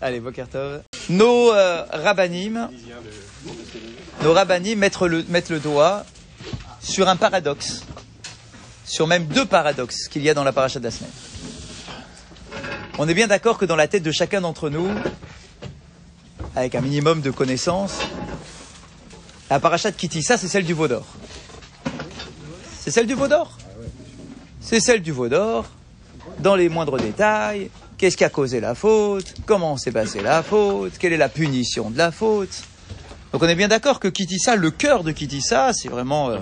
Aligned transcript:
Allez, 0.00 0.20
Bokertov. 0.20 0.82
Nos 1.10 1.52
euh, 1.52 1.84
mettent 4.76 5.00
le, 5.00 5.58
doigt 5.58 6.04
sur 6.80 7.08
un 7.08 7.16
paradoxe, 7.16 7.82
sur 8.84 9.08
même 9.08 9.26
deux 9.26 9.44
paradoxes 9.44 10.06
qu'il 10.08 10.22
y 10.22 10.30
a 10.30 10.34
dans 10.34 10.44
la 10.44 10.52
paracha 10.52 10.78
de 10.78 10.84
la 10.84 10.92
semaine. 10.92 11.10
On 12.98 13.08
est 13.08 13.14
bien 13.14 13.26
d'accord 13.26 13.58
que 13.58 13.64
dans 13.64 13.74
la 13.74 13.88
tête 13.88 14.04
de 14.04 14.12
chacun 14.12 14.40
d'entre 14.40 14.70
nous, 14.70 14.88
avec 16.54 16.76
un 16.76 16.80
minimum 16.80 17.20
de 17.20 17.32
connaissances, 17.32 17.98
la 19.50 19.58
paracha 19.58 19.90
de 19.90 19.96
Kitissa, 19.96 20.36
c'est 20.36 20.48
celle 20.48 20.64
du 20.64 20.74
Vaudor. 20.74 21.06
C'est 22.78 22.92
celle 22.92 23.06
du 23.06 23.14
Vaudor. 23.14 23.58
C'est 24.60 24.80
celle 24.80 25.02
du 25.02 25.10
Vaudor, 25.10 25.64
dans 26.38 26.54
les 26.54 26.68
moindres 26.68 26.98
détails. 26.98 27.70
Qu'est-ce 27.98 28.16
qui 28.16 28.24
a 28.24 28.30
causé 28.30 28.60
la 28.60 28.74
faute? 28.76 29.34
Comment 29.44 29.76
s'est 29.76 29.90
passée 29.92 30.22
la 30.22 30.42
faute? 30.42 30.92
Quelle 30.98 31.12
est 31.12 31.16
la 31.18 31.28
punition 31.28 31.90
de 31.90 31.98
la 31.98 32.12
faute? 32.12 32.62
Donc 33.32 33.42
on 33.42 33.48
est 33.48 33.56
bien 33.56 33.68
d'accord 33.68 33.98
que 34.00 34.08
Kitissa, 34.08 34.56
le 34.56 34.70
cœur 34.70 35.02
de 35.04 35.10
Kitissa, 35.12 35.72
c'est 35.74 35.88
vraiment 35.88 36.30
euh, 36.30 36.38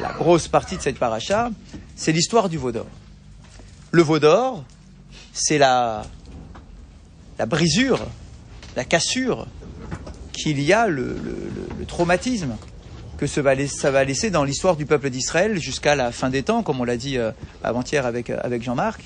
la 0.00 0.12
grosse 0.12 0.46
partie 0.48 0.76
de 0.76 0.82
cette 0.82 0.98
paracha, 0.98 1.50
c'est 1.96 2.12
l'histoire 2.12 2.48
du 2.48 2.56
Vaudor. 2.58 2.86
Le 3.90 4.02
Vaudor, 4.02 4.64
c'est 5.34 5.58
la, 5.58 6.02
la 7.38 7.46
brisure, 7.46 7.98
la 8.76 8.84
cassure 8.84 9.46
qu'il 10.32 10.60
y 10.62 10.72
a, 10.72 10.86
le, 10.86 11.02
le- 11.02 11.14
le- 11.14 11.68
le 11.78 11.84
traumatisme 11.86 12.56
que 13.18 13.26
ça 13.26 13.42
va, 13.42 13.54
laisser, 14.04 14.30
dans 14.30 14.44
l'histoire 14.44 14.76
du 14.76 14.86
peuple 14.86 15.10
d'Israël 15.10 15.58
jusqu'à 15.60 15.94
la 15.94 16.10
fin 16.12 16.30
des 16.30 16.42
temps, 16.42 16.62
comme 16.62 16.80
on 16.80 16.84
l'a 16.84 16.96
dit 16.96 17.18
euh, 17.18 17.32
avant-hier 17.62 18.06
avec, 18.06 18.30
euh, 18.30 18.38
avec 18.42 18.62
Jean-Marc. 18.62 19.02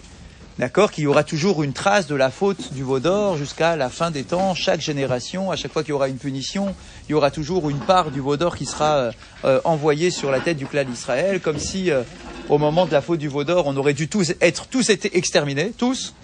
D'accord 0.58 0.92
Qu'il 0.92 1.02
y 1.02 1.06
aura 1.08 1.24
toujours 1.24 1.64
une 1.64 1.72
trace 1.72 2.06
de 2.06 2.14
la 2.14 2.30
faute 2.30 2.72
du 2.72 2.84
veau 2.84 3.00
d'or 3.00 3.36
jusqu'à 3.36 3.74
la 3.74 3.88
fin 3.90 4.12
des 4.12 4.22
temps. 4.22 4.54
Chaque 4.54 4.80
génération, 4.80 5.50
à 5.50 5.56
chaque 5.56 5.72
fois 5.72 5.82
qu'il 5.82 5.90
y 5.90 5.94
aura 5.94 6.08
une 6.08 6.16
punition, 6.16 6.76
il 7.08 7.12
y 7.12 7.14
aura 7.14 7.32
toujours 7.32 7.70
une 7.70 7.80
part 7.80 8.12
du 8.12 8.20
veau 8.20 8.36
d'or 8.36 8.56
qui 8.56 8.64
sera 8.64 8.96
euh, 8.96 9.12
euh, 9.44 9.60
envoyée 9.64 10.12
sur 10.12 10.30
la 10.30 10.38
tête 10.38 10.56
du 10.56 10.66
clan 10.66 10.84
d'Israël, 10.84 11.40
comme 11.40 11.58
si 11.58 11.90
euh, 11.90 12.04
au 12.48 12.58
moment 12.58 12.86
de 12.86 12.92
la 12.92 13.02
faute 13.02 13.18
du 13.18 13.26
veau 13.26 13.42
d'or, 13.42 13.66
on 13.66 13.76
aurait 13.76 13.94
dû 13.94 14.06
tous 14.06 14.32
être 14.40 14.68
tous 14.68 14.90
été 14.90 15.16
exterminés, 15.16 15.72
tous, 15.76 16.14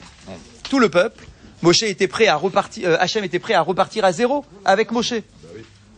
tout 0.69 0.79
le 0.79 0.89
peuple. 0.89 1.27
Moshe 1.63 1.83
était 1.83 2.07
prêt 2.09 2.29
à 2.29 2.37
repartir, 2.37 2.89
euh, 2.89 2.97
Hachem 3.01 3.25
était 3.25 3.41
prêt 3.41 3.55
à 3.55 3.63
repartir 3.63 4.05
à 4.05 4.13
zéro 4.13 4.45
avec 4.65 4.93
Moshe 4.93 5.15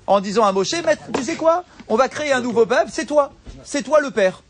en 0.07 0.21
disant 0.21 0.45
à 0.45 0.53
Moshe, 0.53 0.75
tu 1.15 1.23
sais 1.23 1.37
quoi? 1.37 1.65
On 1.87 1.97
va 1.97 2.09
créer 2.09 2.33
un 2.33 2.41
nouveau 2.41 2.65
peuple, 2.65 2.91
c'est 2.91 3.05
toi. 3.05 3.33
C'est 3.63 3.83
toi 3.83 4.01
le 4.01 4.11
père. 4.11 4.43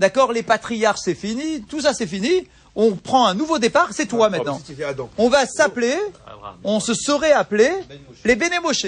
D'accord 0.00 0.32
Les 0.32 0.42
patriarches, 0.42 1.00
c'est 1.04 1.14
fini. 1.14 1.62
Tout 1.62 1.80
ça, 1.80 1.94
c'est 1.94 2.06
fini. 2.06 2.46
On 2.76 2.92
prend 2.92 3.26
un 3.26 3.34
nouveau 3.34 3.58
départ, 3.58 3.88
c'est 3.92 4.06
toi 4.06 4.30
maintenant. 4.30 4.60
On 5.18 5.28
va 5.28 5.46
s'appeler, 5.46 5.96
on 6.64 6.80
se 6.80 6.94
serait 6.94 7.32
appelé 7.32 7.70
les 8.24 8.36
Béné 8.36 8.60
Moshe. 8.60 8.86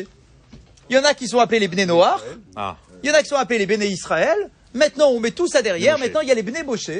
Il 0.89 0.97
y 0.97 0.99
en 0.99 1.05
a 1.05 1.15
qui 1.15 1.27
sont 1.29 1.39
appelés 1.39 1.61
les 1.61 1.69
Béné 1.69 1.87
Noir. 1.87 2.23
Ah. 2.55 2.77
Il 3.03 3.09
y 3.09 3.13
en 3.13 3.15
a 3.15 3.23
qui 3.23 3.29
sont 3.29 3.37
appelés 3.37 3.59
les 3.59 3.67
Béné 3.67 3.87
Israël. 3.87 4.51
Maintenant, 4.75 5.09
on 5.09 5.21
met 5.21 5.31
tout 5.31 5.49
ça 5.49 5.63
derrière. 5.63 5.99
Maintenant, 5.99 6.21
il 6.21 6.29
y 6.29 6.31
a 6.31 6.35
les 6.35 6.43
Béné 6.43 6.63
Moshe. 6.63 6.91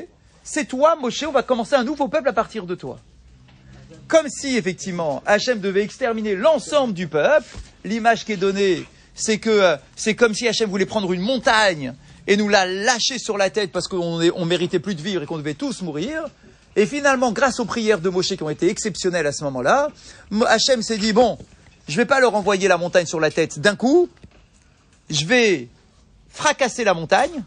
C'est 0.43 0.65
toi, 0.65 0.97
Moshe, 0.97 1.23
on 1.23 1.33
va 1.33 1.43
commencer 1.43 1.75
un 1.75 1.85
nouveau 1.85 2.09
peuple 2.09 2.29
à 2.29 2.33
partir 2.33 2.67
de 2.67 2.75
toi. 2.75 2.99
Comme 4.09 4.29
si, 4.29 4.57
effectivement, 4.57 5.23
Hachem 5.25 5.61
devait 5.61 5.83
exterminer 5.83 6.35
l'ensemble 6.35 6.95
du 6.95 7.07
peuple. 7.07 7.57
L'image 7.85 8.25
qui 8.25 8.33
est 8.33 8.37
donnée, 8.37 8.85
c'est 9.15 9.39
que 9.39 9.51
euh, 9.51 9.77
c'est 9.97 10.15
comme 10.15 10.35
si 10.35 10.49
Hachem 10.49 10.69
voulait 10.69 10.87
prendre 10.87 11.13
une 11.13 11.21
montagne 11.21 11.95
et 12.27 12.37
nous 12.37 12.49
la 12.49 12.67
lâcher 12.67 13.19
sur 13.19 13.37
la 13.39 13.51
tête 13.51 13.73
parce 13.73 13.89
qu'on 13.89 14.21
on 14.35 14.45
méritait 14.45 14.79
plus 14.79 14.95
de 14.95 15.03
vivre 15.03 15.23
et 15.23 15.27
qu'on 15.27 15.39
devait 15.39 15.55
tous 15.55 15.83
mourir. 15.83 16.25
Et 16.77 16.87
finalement, 16.87 17.33
grâce 17.33 17.61
aux 17.61 17.65
prières 17.65 18.01
de 18.01 18.09
Moshe 18.09 18.29
qui 18.35 18.43
ont 18.43 18.49
été 18.51 18.69
exceptionnelles 18.69 19.27
à 19.27 19.33
ce 19.33 19.45
moment-là, 19.45 19.89
Mo- 20.31 20.47
Hachem 20.47 20.83
s'est 20.83 20.97
dit, 20.99 21.13
bon, 21.13 21.39
je 21.89 21.97
vais 21.97 22.07
pas 22.07 22.19
leur 22.21 22.35
envoyer 22.35 22.67
la 22.69 22.79
montagne 22.79 23.07
sur 23.07 23.21
la 23.21 23.31
tête 23.31 23.59
d'un 23.59 23.77
coup, 23.77 24.09
je 25.11 25.27
vais 25.27 25.69
fracasser 26.31 26.85
la 26.85 26.95
montagne, 26.95 27.43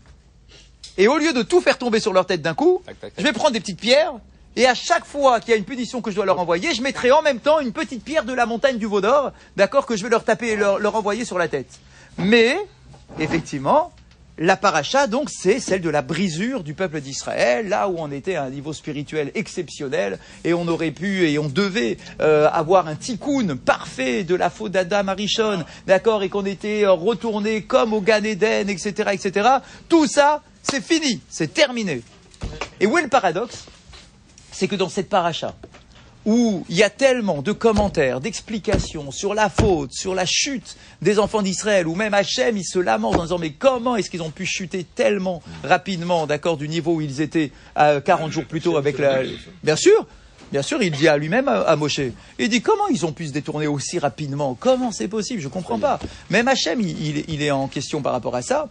et 0.98 1.08
au 1.08 1.18
lieu 1.18 1.34
de 1.34 1.41
tout 1.41 1.59
faire 1.59 1.78
tomber 1.80 2.00
sur 2.00 2.13
leur 2.13 2.25
tête 2.28 2.41
d'un 2.44 2.53
coup, 2.53 2.81
Tac, 2.86 3.00
tac, 3.00 3.16
tac. 3.16 3.19
je 3.19 3.24
vais 3.28 3.34
prendre 3.34 3.52
des 3.52 3.59
petites 3.59 3.80
pierres, 3.80 4.13
et 4.56 4.68
à 4.68 4.75
chaque 4.75 5.06
fois 5.06 5.40
qu'il 5.40 5.50
y 5.50 5.53
a 5.53 5.57
une 5.57 5.66
punition 5.66 6.02
que 6.02 6.12
je 6.12 6.16
dois 6.16 6.25
leur 6.25 6.40
envoyer, 6.40 6.75
je 6.75 6.81
mettrai 6.84 7.12
en 7.12 7.22
même 7.24 7.40
temps 7.40 7.59
une 7.59 7.74
petite 7.74 8.03
pierre 8.03 8.25
de 8.25 8.34
la 8.34 8.46
montagne 8.46 8.78
du 8.78 8.86
Vaudor, 8.86 9.31
d'accord, 9.57 9.88
que 9.88 9.97
je 9.97 10.03
vais 10.03 10.09
leur 10.09 10.24
taper 10.24 10.50
et 10.50 10.56
leur, 10.56 10.78
leur 10.78 10.96
envoyer 10.96 11.25
sur 11.25 11.40
la 11.40 11.47
tête. 11.47 11.80
Mais, 12.19 12.57
effectivement, 13.19 13.92
la 14.38 14.57
paracha, 14.57 15.07
donc, 15.07 15.29
c'est 15.29 15.59
celle 15.62 15.79
de 15.79 15.90
la 15.90 16.01
brisure 16.01 16.63
du 16.63 16.73
peuple 16.73 17.00
d'Israël, 17.00 17.69
là 17.69 17.88
où 17.88 17.96
on 17.97 18.12
était 18.12 18.35
à 18.35 18.44
un 18.44 18.50
niveau 18.50 18.73
spirituel 18.73 19.31
exceptionnel, 19.34 20.19
et 20.44 20.53
on 20.53 20.68
aurait 20.68 20.91
pu 20.91 21.29
et 21.29 21.40
on 21.40 21.47
devait 21.47 21.97
euh, 22.19 22.50
avoir 22.51 22.88
un 22.88 22.95
tikkun 22.95 23.56
parfait 23.56 24.25
de 24.25 24.35
la 24.35 24.50
faute 24.50 24.74
d'Adam 24.74 25.07
Arishon, 25.07 25.63
d'accord, 25.88 26.22
et 26.24 26.29
qu'on 26.29 26.45
était 26.45 26.85
retourné 26.85 27.62
comme 27.62 27.94
au 27.94 28.01
Gan 28.01 28.24
Eden, 28.24 28.69
etc., 28.69 29.12
etc. 29.13 29.50
Tout 29.88 30.06
ça, 30.06 30.44
c'est 30.63 30.84
fini, 30.84 31.22
c'est 31.29 31.53
terminé. 31.53 32.01
Et 32.81 32.88
où 32.88 32.97
est 32.97 33.03
le 33.03 33.07
paradoxe? 33.07 33.66
C'est 34.51 34.68
que 34.68 34.75
dans 34.75 34.90
cette 34.90 35.09
paracha, 35.09 35.56
où 36.25 36.66
il 36.69 36.75
y 36.75 36.84
a 36.84 36.90
tellement 36.90 37.41
de 37.41 37.52
commentaires, 37.52 38.19
d'explications 38.19 39.12
sur 39.12 39.34
la 39.34 39.50
faute, 39.50 39.91
sur 39.94 40.16
la 40.16 40.25
chute 40.25 40.75
des 41.02 41.19
enfants 41.19 41.41
d'Israël, 41.41 41.88
où 41.88 41.96
même 41.96 42.13
Hachem, 42.13 42.58
il 42.58 42.66
se 42.66 42.80
lamente 42.80 43.16
en 43.16 43.24
disant 43.24 43.38
mais 43.38 43.52
comment 43.52 43.96
est-ce 43.96 44.09
qu'ils 44.09 44.24
ont 44.24 44.31
pu 44.31 44.46
chuter 44.46 44.84
tellement 44.96 45.41
rapidement, 45.63 46.25
d'accord, 46.28 46.58
du 46.58 46.68
niveau 46.68 46.96
où 46.96 47.02
ils 47.02 47.22
étaient 47.22 47.52
euh, 47.78 48.02
40 48.02 48.31
jours 48.31 48.46
plus 48.46 48.62
tôt 48.62 48.78
avec 48.78 48.97
la... 48.97 49.22
Bien 49.63 49.75
sûr. 49.75 50.08
Bien 50.52 50.62
sûr, 50.62 50.81
il 50.84 50.91
dit 50.91 51.08
à 51.08 51.18
lui-même, 51.18 51.47
à 51.47 51.62
à 51.62 51.75
Moshe, 51.75 52.00
il 52.38 52.50
dit 52.50 52.62
comment 52.62 52.88
ils 52.88 53.03
ont 53.06 53.12
pu 53.12 53.28
se 53.28 53.31
détourner 53.31 53.66
aussi 53.68 53.97
rapidement? 53.97 54.56
Comment 54.59 54.92
c'est 54.92 55.07
possible? 55.07 55.42
Je 55.42 55.47
comprends 55.47 55.80
pas. 55.80 56.00
Même 56.30 56.47
Hachem, 56.47 56.80
il, 56.81 57.06
il- 57.18 57.25
il 57.28 57.42
est 57.42 57.50
en 57.52 57.68
question 57.68 58.02
par 58.03 58.13
rapport 58.13 58.36
à 58.36 58.44
ça. 58.44 58.69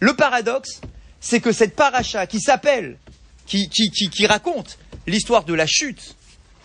Le 0.00 0.14
paradoxe, 0.14 0.80
c'est 1.20 1.38
que 1.40 1.52
cette 1.52 1.76
paracha 1.76 2.26
qui 2.26 2.40
s'appelle, 2.40 2.98
qui, 3.46 3.68
qui, 3.68 3.90
qui, 3.90 4.10
qui 4.10 4.26
raconte 4.26 4.78
l'histoire 5.06 5.44
de 5.44 5.54
la 5.54 5.66
chute 5.66 6.16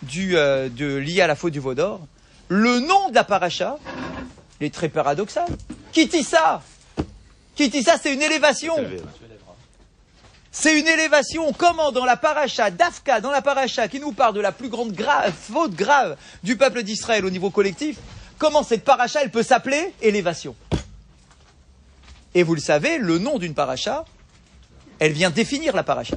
du, 0.04 0.38
euh, 0.38 0.70
de, 0.70 0.96
liée 0.96 1.22
à 1.22 1.28
la 1.28 1.36
faute 1.36 1.54
du 1.54 1.60
veau 1.60 1.74
d'or, 1.74 2.02
le 2.50 2.80
nom 2.80 3.10
de 3.10 3.16
la 3.16 3.24
paracha 3.24 3.78
il 4.60 4.68
est 4.68 4.74
très 4.74 4.90
paradoxal. 4.90 5.46
Kitissa 5.92 6.62
Kitissa, 7.56 7.98
c'est 8.02 8.14
une 8.14 8.22
élévation. 8.22 8.76
C'est 10.52 10.80
une 10.80 10.88
élévation. 10.88 11.54
Comment 11.54 11.92
dans 11.92 12.06
la 12.06 12.18
paracha 12.18 12.72
d'Afka, 12.72 13.22
dans 13.22 13.30
la 13.32 13.42
paracha 13.44 13.88
qui 13.88 14.00
nous 14.00 14.12
parle 14.12 14.34
de 14.34 14.40
la 14.42 14.52
plus 14.52 14.70
grande 14.70 14.94
gra- 14.94 15.32
faute 15.32 15.74
grave 15.74 16.18
du 16.44 16.56
peuple 16.58 16.82
d'Israël 16.84 17.26
au 17.26 17.30
niveau 17.30 17.50
collectif, 17.52 17.98
comment 18.40 18.64
cette 18.64 18.84
paracha, 18.84 19.22
elle 19.22 19.30
peut 19.32 19.44
s'appeler 19.44 19.94
élévation? 20.02 20.56
Et 22.34 22.42
vous 22.44 22.56
le 22.56 22.62
savez, 22.62 22.98
le 22.98 23.20
nom 23.20 23.38
d'une 23.38 23.54
paracha, 23.54 24.06
elle 25.00 25.12
vient 25.12 25.30
définir 25.30 25.76
la 25.76 25.84
paracha. 25.84 26.16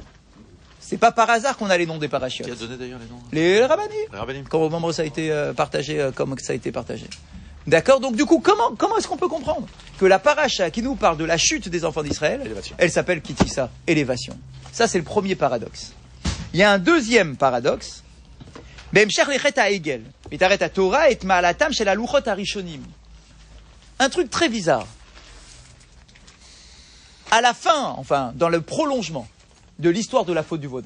C'est 0.91 0.97
pas 0.97 1.13
par 1.13 1.29
hasard 1.29 1.55
qu'on 1.55 1.69
a 1.69 1.77
les 1.77 1.85
noms 1.85 1.99
des 1.99 2.09
parachutes. 2.09 2.45
Qui 2.45 2.51
a 2.51 2.55
donné 2.55 2.75
d'ailleurs 2.75 2.99
les 2.99 3.05
noms 3.05 3.15
hein 3.15 3.29
Les 3.31 3.63
rabbinim. 3.63 4.43
Moment 4.51 4.91
ça 4.91 5.03
a 5.03 5.05
été 5.05 5.31
euh, 5.31 5.53
partagé, 5.53 6.01
euh, 6.01 6.11
comme 6.11 6.37
ça 6.37 6.51
a 6.51 6.55
été 6.57 6.69
partagé. 6.73 7.05
D'accord 7.65 8.01
Donc 8.01 8.17
du 8.17 8.25
coup, 8.25 8.41
comment, 8.41 8.97
est-ce 8.97 9.07
qu'on 9.07 9.15
peut 9.15 9.29
comprendre 9.29 9.65
que 9.97 10.05
la 10.05 10.19
paracha 10.19 10.69
qui 10.69 10.81
nous 10.81 10.95
parle 10.95 11.15
de 11.15 11.23
la 11.23 11.37
chute 11.37 11.69
des 11.69 11.85
enfants 11.85 12.03
d'Israël, 12.03 12.41
elle 12.77 12.91
s'appelle 12.91 13.21
Kitissa, 13.21 13.69
élévation. 13.87 14.37
Ça, 14.73 14.89
c'est 14.89 14.97
le 14.97 15.05
premier 15.05 15.35
paradoxe. 15.35 15.93
Il 16.53 16.59
y 16.59 16.63
a 16.63 16.69
un 16.69 16.77
deuxième 16.77 17.37
paradoxe. 17.37 18.03
Un 18.93 19.05
truc 24.09 24.29
très 24.29 24.49
bizarre. 24.49 24.87
À 27.31 27.39
la 27.39 27.53
fin, 27.53 27.95
enfin, 27.97 28.33
dans 28.35 28.49
le 28.49 28.59
prolongement, 28.59 29.25
de 29.81 29.89
l'histoire 29.89 30.25
de 30.25 30.33
la 30.33 30.43
faute 30.43 30.61
du 30.61 30.67
veau 30.67 30.81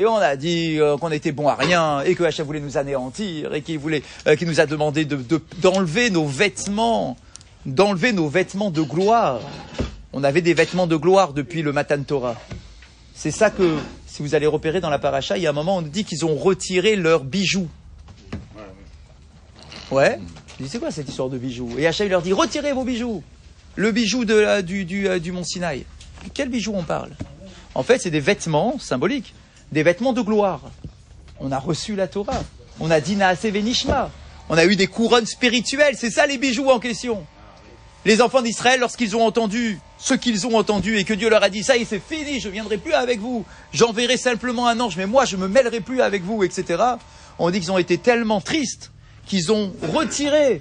et 0.00 0.06
on 0.06 0.14
a 0.16 0.36
dit 0.36 0.78
euh, 0.78 0.96
qu'on 0.96 1.10
était 1.10 1.32
bon 1.32 1.48
à 1.48 1.56
rien 1.56 2.00
et 2.02 2.14
que 2.14 2.22
Hachem 2.22 2.46
voulait 2.46 2.60
nous 2.60 2.76
anéantir 2.78 3.52
et 3.54 3.62
qu'il 3.62 3.80
voulait, 3.80 4.04
euh, 4.28 4.36
qu'il 4.36 4.46
nous 4.46 4.60
a 4.60 4.66
demandé 4.66 5.04
de- 5.04 5.16
de- 5.16 5.42
d'enlever 5.60 6.10
nos 6.10 6.24
vêtements, 6.26 7.16
d'enlever 7.66 8.12
nos 8.12 8.28
vêtements 8.28 8.70
de 8.70 8.82
gloire. 8.82 9.40
On 10.12 10.22
avait 10.22 10.40
des 10.40 10.54
vêtements 10.54 10.86
de 10.86 10.94
gloire 10.94 11.32
depuis 11.32 11.62
le 11.62 11.72
Matan 11.72 12.00
Torah. 12.04 12.36
C'est 13.12 13.32
ça 13.32 13.50
que, 13.50 13.76
si 14.06 14.22
vous 14.22 14.36
allez 14.36 14.46
repérer 14.46 14.80
dans 14.80 14.90
la 14.90 15.00
paracha, 15.00 15.36
il 15.36 15.42
y 15.42 15.48
a 15.48 15.50
un 15.50 15.52
moment 15.52 15.78
on 15.78 15.82
nous 15.82 15.88
dit 15.88 16.04
qu'ils 16.04 16.24
ont 16.24 16.36
retiré 16.36 16.94
leurs 16.94 17.24
bijoux. 17.24 17.68
Ouais. 19.90 20.20
Je 20.58 20.64
dis 20.64 20.68
c'est 20.70 20.78
quoi 20.78 20.92
cette 20.92 21.08
histoire 21.08 21.28
de 21.28 21.38
bijoux? 21.38 21.70
Et 21.76 21.86
Hachem 21.88 22.08
leur 22.08 22.22
dit 22.22 22.32
retirez 22.32 22.72
vos 22.72 22.84
bijoux. 22.84 23.22
Le 23.74 23.90
bijou 23.90 24.24
de 24.24 24.60
du, 24.60 24.84
du, 24.84 25.08
euh, 25.08 25.18
du 25.18 25.32
mont 25.32 25.42
Sinaï. 25.44 25.84
Quel 26.34 26.48
bijou 26.50 26.72
on 26.76 26.84
parle? 26.84 27.10
En 27.78 27.84
fait, 27.84 28.00
c'est 28.00 28.10
des 28.10 28.18
vêtements 28.18 28.76
symboliques, 28.80 29.34
des 29.70 29.84
vêtements 29.84 30.12
de 30.12 30.20
gloire. 30.20 30.62
On 31.38 31.52
a 31.52 31.60
reçu 31.60 31.94
la 31.94 32.08
Torah. 32.08 32.42
On 32.80 32.90
a 32.90 33.00
dit 33.00 33.14
Naase 33.14 33.44
Venishma. 33.44 34.10
On 34.48 34.58
a 34.58 34.64
eu 34.64 34.74
des 34.74 34.88
couronnes 34.88 35.26
spirituelles. 35.26 35.94
C'est 35.96 36.10
ça 36.10 36.26
les 36.26 36.38
bijoux 36.38 36.70
en 36.70 36.80
question. 36.80 37.24
Les 38.04 38.20
enfants 38.20 38.42
d'Israël, 38.42 38.80
lorsqu'ils 38.80 39.14
ont 39.14 39.24
entendu 39.24 39.78
ce 39.96 40.14
qu'ils 40.14 40.44
ont 40.48 40.56
entendu 40.56 40.96
et 40.96 41.04
que 41.04 41.14
Dieu 41.14 41.30
leur 41.30 41.44
a 41.44 41.50
dit 41.50 41.62
ça 41.62 41.76
y 41.76 41.82
est, 41.82 41.84
c'est 41.84 42.02
fini, 42.02 42.40
je 42.40 42.48
viendrai 42.48 42.78
plus 42.78 42.94
avec 42.94 43.20
vous. 43.20 43.44
J'enverrai 43.72 44.16
simplement 44.16 44.66
un 44.66 44.80
ange, 44.80 44.96
mais 44.96 45.06
moi 45.06 45.24
je 45.24 45.36
me 45.36 45.46
mêlerai 45.46 45.78
plus 45.78 46.02
avec 46.02 46.24
vous, 46.24 46.42
etc. 46.42 46.82
On 47.38 47.48
dit 47.48 47.60
qu'ils 47.60 47.70
ont 47.70 47.78
été 47.78 47.96
tellement 47.96 48.40
tristes 48.40 48.90
qu'ils 49.24 49.52
ont 49.52 49.72
retiré 49.94 50.58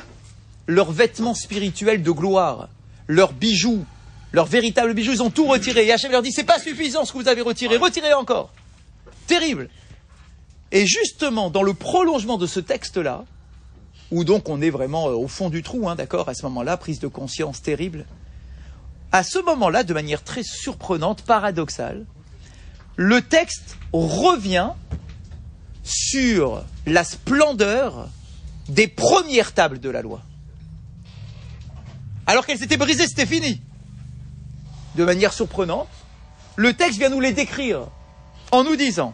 leurs 0.68 0.92
vêtements 0.92 1.34
spirituels 1.34 2.04
de 2.04 2.12
gloire, 2.12 2.70
leurs 3.08 3.34
bijoux, 3.34 3.86
leurs 4.32 4.46
véritables 4.46 4.94
bijoux, 4.94 5.14
ils 5.14 5.24
ont 5.24 5.30
tout 5.30 5.46
retiré. 5.46 5.86
Et 5.86 5.92
Hachem 5.92 6.12
leur 6.12 6.22
dit, 6.22 6.32
c'est 6.32 6.44
pas 6.44 6.60
suffisant 6.60 7.06
ce 7.06 7.14
que 7.14 7.18
vous 7.18 7.28
avez 7.28 7.42
retiré, 7.42 7.78
retirez 7.78 8.14
encore. 8.14 8.52
Terrible. 9.26 9.70
Et 10.72 10.86
justement, 10.86 11.50
dans 11.50 11.64
le 11.64 11.74
prolongement 11.74 12.38
de 12.38 12.48
ce 12.48 12.60
texte-là, 12.60 13.26
où 14.12 14.24
donc 14.24 14.50
on 14.50 14.62
est 14.62 14.70
vraiment 14.70 15.08
euh, 15.08 15.14
au 15.14 15.28
fond 15.28 15.50
du 15.50 15.64
trou, 15.64 15.90
hein, 15.90 15.96
d'accord, 15.96 16.30
à 16.30 16.34
ce 16.34 16.44
moment-là, 16.44 16.78
prise 16.78 17.00
de 17.00 17.08
conscience 17.08 17.62
terrible, 17.62 18.06
à 19.12 19.24
ce 19.24 19.40
moment-là, 19.40 19.84
de 19.84 19.94
manière 19.94 20.24
très 20.24 20.44
surprenante, 20.44 21.22
paradoxale, 21.22 22.06
le 22.96 23.22
texte 23.22 23.78
revient 23.94 24.72
sur 25.84 26.64
la 26.86 27.04
splendeur 27.04 28.10
des 28.68 28.88
premières 28.88 29.54
tables 29.54 29.80
de 29.80 29.90
la 29.90 30.02
loi. 30.02 30.22
Alors 32.26 32.46
qu'elles 32.46 32.62
étaient 32.64 32.78
brisées, 32.78 33.08
c'était 33.08 33.26
fini. 33.26 33.62
De 34.98 35.06
manière 35.06 35.32
surprenante, 35.32 35.88
le 36.56 36.74
texte 36.74 36.98
vient 36.98 37.10
nous 37.10 37.20
les 37.20 37.32
décrire 37.32 37.88
en 38.52 38.64
nous 38.64 38.76
disant 38.76 39.14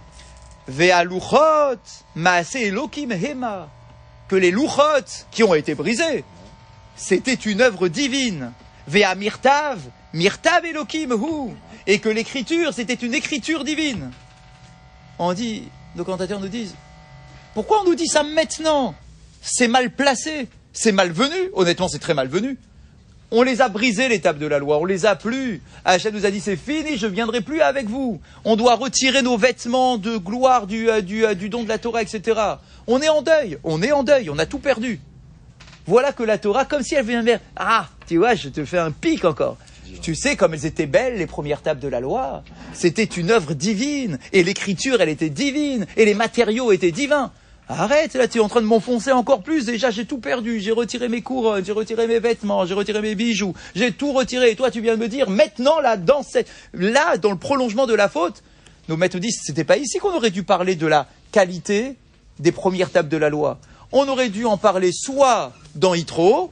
Ve'aluchot 0.69 1.77
maase 2.15 2.55
elokim 2.55 3.11
hema 3.11 3.69
que 4.29 4.37
les 4.37 4.49
louchot 4.49 5.25
qui 5.29 5.43
ont 5.43 5.53
été 5.53 5.75
brisés, 5.75 6.23
c'était 6.95 7.33
une 7.33 7.59
œuvre 7.59 7.89
divine. 7.89 8.53
Vea 8.87 9.13
mirtav, 9.15 9.79
mirtav 10.13 10.65
elokim 10.65 11.11
hu, 11.11 11.51
et 11.85 11.99
que 11.99 12.07
l'écriture, 12.07 12.73
c'était 12.73 12.93
une 12.93 13.13
écriture 13.13 13.65
divine. 13.65 14.11
On 15.19 15.33
dit, 15.33 15.67
nos 15.97 16.05
commentateurs 16.05 16.39
nous 16.39 16.47
disent, 16.47 16.75
pourquoi 17.53 17.81
on 17.81 17.83
nous 17.83 17.95
dit 17.95 18.07
ça 18.07 18.23
maintenant? 18.23 18.95
C'est 19.41 19.67
mal 19.67 19.91
placé, 19.91 20.47
c'est 20.71 20.93
malvenu, 20.93 21.49
honnêtement 21.53 21.89
c'est 21.89 21.99
très 21.99 22.13
malvenu. 22.13 22.57
On 23.35 23.41
les 23.41 23.61
a 23.61 23.67
brisés, 23.67 24.09
les 24.09 24.21
tables 24.21 24.37
de 24.37 24.45
la 24.45 24.59
loi, 24.59 24.77
on 24.77 24.85
les 24.85 25.07
a 25.07 25.15
plus. 25.15 25.59
Hachem 25.85 26.13
nous 26.13 26.27
a 26.27 26.29
dit, 26.29 26.39
c'est 26.39 26.55
fini, 26.55 26.97
je 26.97 27.07
viendrai 27.07 27.41
plus 27.41 27.61
avec 27.61 27.87
vous. 27.87 28.21
On 28.45 28.55
doit 28.55 28.75
retirer 28.75 29.23
nos 29.23 29.37
vêtements 29.37 29.97
de 29.97 30.17
gloire 30.17 30.67
du, 30.67 30.87
euh, 30.87 31.01
du, 31.01 31.25
euh, 31.25 31.33
du 31.33 31.49
don 31.49 31.63
de 31.63 31.67
la 31.67 31.79
Torah, 31.79 32.03
etc. 32.03 32.39
On 32.85 33.01
est 33.01 33.09
en 33.09 33.23
deuil, 33.23 33.57
on 33.63 33.81
est 33.81 33.91
en 33.91 34.03
deuil, 34.03 34.29
on 34.29 34.37
a 34.37 34.45
tout 34.45 34.59
perdu. 34.59 34.99
Voilà 35.87 36.11
que 36.11 36.21
la 36.21 36.37
Torah, 36.37 36.65
comme 36.65 36.83
si 36.83 36.93
elle 36.93 37.07
vient 37.07 37.23
dire, 37.23 37.39
ah, 37.55 37.87
tu 38.05 38.17
vois, 38.17 38.35
je 38.35 38.49
te 38.49 38.65
fais 38.65 38.77
un 38.77 38.91
pic 38.91 39.25
encore. 39.25 39.57
Tu 40.03 40.13
sais 40.13 40.35
comme 40.35 40.53
elles 40.53 40.67
étaient 40.67 40.85
belles, 40.85 41.17
les 41.17 41.25
premières 41.25 41.63
tables 41.63 41.81
de 41.81 41.87
la 41.87 42.01
loi. 42.01 42.43
C'était 42.73 43.03
une 43.03 43.31
œuvre 43.31 43.55
divine. 43.55 44.19
Et 44.31 44.43
l'écriture, 44.43 45.01
elle 45.01 45.09
était 45.09 45.31
divine. 45.31 45.87
Et 45.97 46.05
les 46.05 46.13
matériaux 46.13 46.71
étaient 46.71 46.91
divins. 46.91 47.31
Arrête, 47.69 48.13
là, 48.15 48.27
tu 48.27 48.39
es 48.39 48.41
en 48.41 48.49
train 48.49 48.61
de 48.61 48.65
m'enfoncer 48.65 49.11
encore 49.11 49.41
plus. 49.41 49.65
Déjà, 49.65 49.89
j'ai 49.89 50.05
tout 50.05 50.17
perdu. 50.17 50.59
J'ai 50.59 50.71
retiré 50.71 51.07
mes 51.07 51.21
couronnes, 51.21 51.63
j'ai 51.63 51.71
retiré 51.71 52.07
mes 52.07 52.19
vêtements, 52.19 52.65
j'ai 52.65 52.73
retiré 52.73 53.01
mes 53.01 53.15
bijoux. 53.15 53.53
J'ai 53.73 53.91
tout 53.91 54.11
retiré. 54.11 54.51
Et 54.51 54.55
toi, 54.55 54.69
tu 54.69 54.81
viens 54.81 54.95
de 54.95 55.01
me 55.01 55.07
dire, 55.07 55.29
maintenant, 55.29 55.79
là, 55.79 55.95
dans 55.95 56.23
cette, 56.23 56.49
là, 56.73 57.17
dans 57.17 57.31
le 57.31 57.37
prolongement 57.37 57.87
de 57.87 57.93
la 57.93 58.09
faute, 58.09 58.43
nos 58.89 58.97
maîtres 58.97 59.19
disent, 59.19 59.39
c'était 59.43 59.63
pas 59.63 59.77
ici 59.77 59.99
qu'on 59.99 60.13
aurait 60.13 60.29
dû 60.29 60.43
parler 60.43 60.75
de 60.75 60.87
la 60.87 61.07
qualité 61.31 61.95
des 62.39 62.51
premières 62.51 62.91
tables 62.91 63.09
de 63.09 63.17
la 63.17 63.29
loi. 63.29 63.59
On 63.91 64.07
aurait 64.07 64.29
dû 64.29 64.45
en 64.45 64.57
parler 64.57 64.91
soit 64.91 65.53
dans 65.75 65.93
Yitro, 65.93 66.51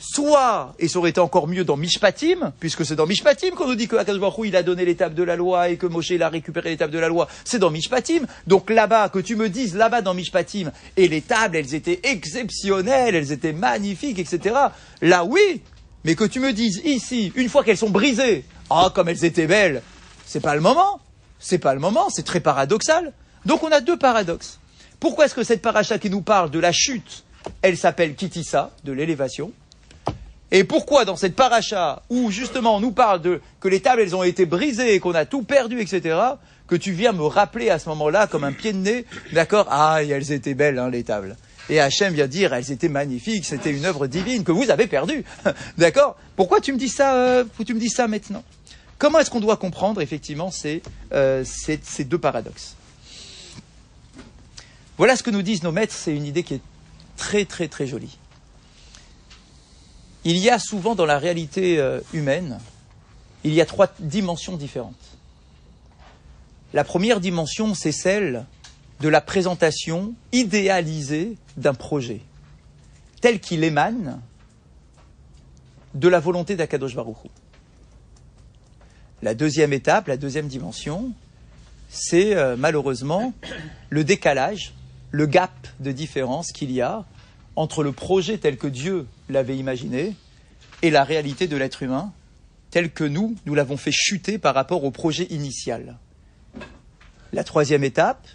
soit, 0.00 0.74
et 0.78 0.88
ça 0.88 0.98
aurait 0.98 1.10
été 1.10 1.20
encore 1.20 1.46
mieux 1.46 1.64
dans 1.64 1.76
Mishpatim, 1.76 2.52
puisque 2.58 2.84
c'est 2.84 2.96
dans 2.96 3.06
Mishpatim 3.06 3.50
qu'on 3.50 3.68
nous 3.68 3.74
dit 3.74 3.86
que 3.86 3.96
Akadosh 3.96 4.20
Baruch 4.20 4.38
Hu, 4.38 4.48
il 4.48 4.56
a 4.56 4.62
donné 4.62 4.84
l'étape 4.84 5.14
de 5.14 5.22
la 5.22 5.36
loi 5.36 5.68
et 5.68 5.76
que 5.76 5.86
Moshe 5.86 6.10
il 6.10 6.22
a 6.22 6.28
récupéré 6.28 6.70
l'étape 6.70 6.90
de 6.90 6.98
la 6.98 7.08
loi, 7.08 7.28
c'est 7.44 7.58
dans 7.58 7.70
Mishpatim. 7.70 8.26
Donc 8.46 8.70
là-bas, 8.70 9.10
que 9.10 9.18
tu 9.18 9.36
me 9.36 9.48
dises 9.48 9.76
là-bas 9.76 10.00
dans 10.00 10.14
Mishpatim, 10.14 10.72
et 10.96 11.06
les 11.06 11.20
tables, 11.20 11.56
elles 11.56 11.74
étaient 11.74 12.00
exceptionnelles, 12.02 13.14
elles 13.14 13.32
étaient 13.32 13.52
magnifiques, 13.52 14.18
etc. 14.18 14.56
Là, 15.02 15.24
oui, 15.24 15.62
mais 16.04 16.14
que 16.14 16.24
tu 16.24 16.40
me 16.40 16.52
dises 16.52 16.80
ici, 16.84 17.32
une 17.36 17.48
fois 17.48 17.62
qu'elles 17.62 17.76
sont 17.76 17.90
brisées, 17.90 18.44
ah, 18.70 18.90
comme 18.94 19.08
elles 19.08 19.24
étaient 19.24 19.46
belles, 19.46 19.82
c'est 20.24 20.40
pas 20.40 20.54
le 20.54 20.60
moment. 20.60 21.00
C'est 21.38 21.58
pas 21.58 21.74
le 21.74 21.80
moment, 21.80 22.10
c'est 22.10 22.22
très 22.22 22.40
paradoxal. 22.40 23.12
Donc 23.46 23.62
on 23.62 23.72
a 23.72 23.80
deux 23.80 23.96
paradoxes. 23.96 24.60
Pourquoi 25.00 25.24
est-ce 25.24 25.34
que 25.34 25.42
cette 25.42 25.62
paracha 25.62 25.98
qui 25.98 26.10
nous 26.10 26.20
parle 26.20 26.50
de 26.50 26.58
la 26.58 26.72
chute, 26.72 27.24
elle 27.62 27.78
s'appelle 27.78 28.14
Kitissa, 28.14 28.70
de 28.84 28.92
l'élévation? 28.92 29.52
Et 30.52 30.64
pourquoi 30.64 31.04
dans 31.04 31.16
cette 31.16 31.36
paracha, 31.36 32.02
où 32.10 32.30
justement 32.30 32.76
on 32.76 32.80
nous 32.80 32.90
parle 32.90 33.22
de 33.22 33.40
que 33.60 33.68
les 33.68 33.80
tables 33.80 34.02
elles 34.02 34.16
ont 34.16 34.24
été 34.24 34.46
brisées 34.46 34.94
et 34.94 35.00
qu'on 35.00 35.14
a 35.14 35.24
tout 35.24 35.42
perdu, 35.42 35.80
etc., 35.80 36.18
que 36.66 36.76
tu 36.76 36.92
viens 36.92 37.12
me 37.12 37.24
rappeler 37.24 37.70
à 37.70 37.78
ce 37.78 37.88
moment-là 37.90 38.26
comme 38.26 38.44
un 38.44 38.52
pied 38.52 38.72
de 38.72 38.78
nez, 38.78 39.04
d'accord 39.32 39.66
Ah, 39.70 40.02
elles 40.02 40.32
étaient 40.32 40.54
belles, 40.54 40.78
hein, 40.78 40.88
les 40.88 41.02
tables. 41.02 41.36
Et 41.68 41.80
Hachem 41.80 42.14
vient 42.14 42.26
dire, 42.26 42.52
elles 42.52 42.72
étaient 42.72 42.88
magnifiques, 42.88 43.44
c'était 43.44 43.70
une 43.70 43.84
œuvre 43.84 44.06
divine 44.06 44.44
que 44.44 44.52
vous 44.52 44.70
avez 44.70 44.86
perdue. 44.86 45.24
D'accord? 45.78 46.16
Pourquoi 46.36 46.60
tu 46.60 46.72
me 46.72 46.78
dis 46.78 46.88
ça 46.88 47.14
euh, 47.14 47.44
Tu 47.64 47.74
me 47.74 47.80
dis 47.80 47.90
ça 47.90 48.08
maintenant? 48.08 48.42
Comment 48.98 49.18
est-ce 49.18 49.30
qu'on 49.30 49.40
doit 49.40 49.56
comprendre 49.56 50.00
effectivement 50.00 50.50
ces, 50.50 50.82
euh, 51.12 51.44
ces, 51.44 51.80
ces 51.82 52.04
deux 52.04 52.18
paradoxes? 52.18 52.76
Voilà 54.96 55.16
ce 55.16 55.22
que 55.22 55.30
nous 55.30 55.42
disent 55.42 55.62
nos 55.62 55.72
maîtres, 55.72 55.94
c'est 55.94 56.14
une 56.14 56.26
idée 56.26 56.42
qui 56.42 56.54
est 56.54 56.60
très 57.16 57.44
très 57.46 57.68
très 57.68 57.86
jolie. 57.86 58.18
Il 60.24 60.36
y 60.36 60.50
a 60.50 60.58
souvent 60.58 60.94
dans 60.94 61.06
la 61.06 61.18
réalité 61.18 61.78
euh, 61.78 62.00
humaine, 62.12 62.58
il 63.44 63.54
y 63.54 63.60
a 63.60 63.66
trois 63.66 63.88
dimensions 63.98 64.56
différentes. 64.56 64.94
La 66.72 66.84
première 66.84 67.20
dimension, 67.20 67.74
c'est 67.74 67.92
celle 67.92 68.44
de 69.00 69.08
la 69.08 69.20
présentation 69.20 70.14
idéalisée 70.32 71.36
d'un 71.56 71.74
projet, 71.74 72.20
tel 73.20 73.40
qu'il 73.40 73.64
émane 73.64 74.20
de 75.94 76.08
la 76.08 76.20
volonté 76.20 76.54
d'Akadosh 76.54 76.94
Baruch 76.94 77.16
Hu. 77.24 77.28
La 79.22 79.34
deuxième 79.34 79.72
étape, 79.72 80.06
la 80.06 80.16
deuxième 80.16 80.48
dimension, 80.48 81.12
c'est 81.88 82.36
euh, 82.36 82.56
malheureusement 82.56 83.32
le 83.88 84.04
décalage 84.04 84.74
le 85.10 85.26
gap 85.26 85.50
de 85.80 85.92
différence 85.92 86.52
qu'il 86.52 86.70
y 86.70 86.80
a 86.80 87.04
entre 87.60 87.82
le 87.82 87.92
projet 87.92 88.38
tel 88.38 88.56
que 88.56 88.66
Dieu 88.66 89.06
l'avait 89.28 89.58
imaginé 89.58 90.14
et 90.80 90.88
la 90.88 91.04
réalité 91.04 91.46
de 91.46 91.58
l'être 91.58 91.82
humain 91.82 92.10
tel 92.70 92.90
que 92.90 93.04
nous, 93.04 93.36
nous 93.44 93.54
l'avons 93.54 93.76
fait 93.76 93.92
chuter 93.92 94.38
par 94.38 94.54
rapport 94.54 94.82
au 94.82 94.90
projet 94.90 95.24
initial. 95.24 95.98
La 97.34 97.44
troisième 97.44 97.84
étape, 97.84 98.26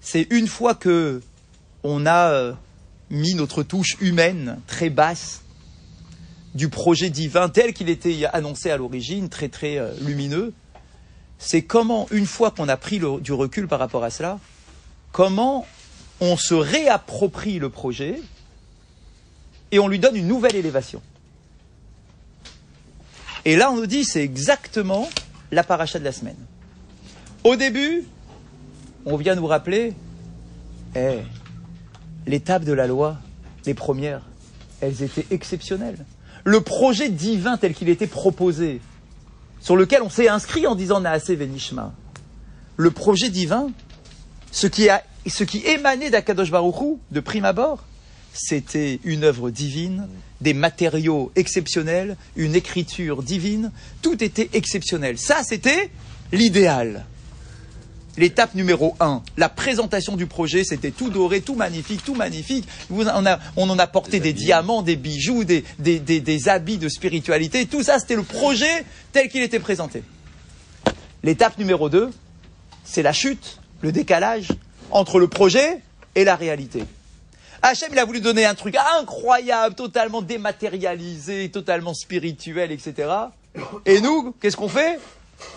c'est 0.00 0.26
une 0.30 0.46
fois 0.46 0.74
que 0.74 1.20
on 1.82 2.06
a 2.06 2.30
euh, 2.30 2.52
mis 3.10 3.34
notre 3.34 3.62
touche 3.62 3.98
humaine 4.00 4.58
très 4.66 4.88
basse 4.88 5.42
du 6.54 6.70
projet 6.70 7.10
divin 7.10 7.50
tel 7.50 7.74
qu'il 7.74 7.90
était 7.90 8.24
annoncé 8.32 8.70
à 8.70 8.78
l'origine, 8.78 9.28
très 9.28 9.50
très 9.50 9.76
euh, 9.76 9.92
lumineux, 10.00 10.54
c'est 11.38 11.60
comment, 11.60 12.06
une 12.10 12.26
fois 12.26 12.52
qu'on 12.52 12.70
a 12.70 12.78
pris 12.78 13.02
du 13.20 13.32
recul 13.34 13.68
par 13.68 13.78
rapport 13.78 14.02
à 14.02 14.08
cela, 14.08 14.38
comment 15.12 15.66
on 16.22 16.38
se 16.38 16.54
réapproprie 16.54 17.58
le 17.58 17.68
projet 17.68 18.18
et 19.70 19.78
on 19.78 19.88
lui 19.88 19.98
donne 19.98 20.16
une 20.16 20.28
nouvelle 20.28 20.56
élévation. 20.56 21.02
Et 23.44 23.56
là, 23.56 23.70
on 23.70 23.76
nous 23.76 23.86
dit, 23.86 24.04
c'est 24.04 24.22
exactement 24.22 25.08
la 25.52 25.62
paracha 25.62 25.98
de 25.98 26.04
la 26.04 26.12
semaine. 26.12 26.36
Au 27.44 27.54
début, 27.54 28.04
on 29.04 29.16
vient 29.16 29.36
nous 29.36 29.46
rappeler, 29.46 29.94
eh, 30.96 31.18
l'étape 32.26 32.64
de 32.64 32.72
la 32.72 32.86
loi, 32.86 33.18
les 33.66 33.74
premières, 33.74 34.22
elles 34.80 35.02
étaient 35.02 35.26
exceptionnelles. 35.30 36.04
Le 36.44 36.60
projet 36.60 37.08
divin 37.08 37.56
tel 37.56 37.74
qu'il 37.74 37.88
était 37.88 38.06
proposé, 38.06 38.80
sur 39.60 39.76
lequel 39.76 40.02
on 40.02 40.10
s'est 40.10 40.28
inscrit 40.28 40.66
en 40.66 40.74
disant 40.74 41.00
Naase 41.00 41.30
Venishma, 41.30 41.92
le 42.76 42.90
projet 42.90 43.30
divin, 43.30 43.70
ce 44.50 44.66
qui 44.66 44.88
ce 45.26 45.44
qui 45.44 45.58
émanait 45.58 46.10
d'Akadosh 46.10 46.50
Baruchou, 46.50 47.00
de 47.10 47.20
prime 47.20 47.44
abord, 47.44 47.84
c'était 48.36 49.00
une 49.04 49.24
œuvre 49.24 49.50
divine, 49.50 50.08
des 50.40 50.54
matériaux 50.54 51.32
exceptionnels, 51.36 52.16
une 52.36 52.54
écriture 52.54 53.22
divine, 53.22 53.72
tout 54.02 54.22
était 54.22 54.50
exceptionnel. 54.52 55.18
Ça, 55.18 55.42
c'était 55.42 55.90
l'idéal. 56.32 57.06
L'étape 58.18 58.54
numéro 58.54 58.96
un, 58.98 59.22
la 59.36 59.50
présentation 59.50 60.16
du 60.16 60.26
projet, 60.26 60.64
c'était 60.64 60.90
tout 60.90 61.10
doré, 61.10 61.42
tout 61.42 61.54
magnifique, 61.54 62.02
tout 62.02 62.14
magnifique. 62.14 62.66
on, 62.90 63.06
en 63.06 63.78
a 63.78 63.86
porté 63.86 64.20
des, 64.20 64.32
diamants, 64.32 64.82
des 64.82 64.96
bijoux, 64.96 65.44
des, 65.44 65.64
des 65.78 66.48
habits 66.48 66.78
de 66.78 66.88
spiritualité. 66.88 67.66
Tout 67.66 67.82
ça, 67.82 67.98
c'était 67.98 68.16
le 68.16 68.22
projet 68.22 68.84
tel 69.12 69.28
qu'il 69.28 69.42
était 69.42 69.58
présenté. 69.58 70.02
L'étape 71.22 71.58
numéro 71.58 71.90
deux, 71.90 72.10
c'est 72.84 73.02
la 73.02 73.12
chute, 73.12 73.58
le 73.82 73.92
décalage, 73.92 74.48
entre 74.90 75.18
le 75.18 75.28
projet 75.28 75.80
et 76.14 76.24
la 76.24 76.36
réalité. 76.36 76.84
Hachem, 77.62 77.88
il 77.92 77.98
a 77.98 78.04
voulu 78.04 78.20
donner 78.20 78.44
un 78.44 78.54
truc 78.54 78.76
incroyable, 78.98 79.74
totalement 79.74 80.22
dématérialisé, 80.22 81.50
totalement 81.50 81.94
spirituel, 81.94 82.72
etc. 82.72 83.08
Et 83.84 84.00
nous, 84.00 84.34
qu'est-ce 84.40 84.56
qu'on 84.56 84.68
fait? 84.68 84.98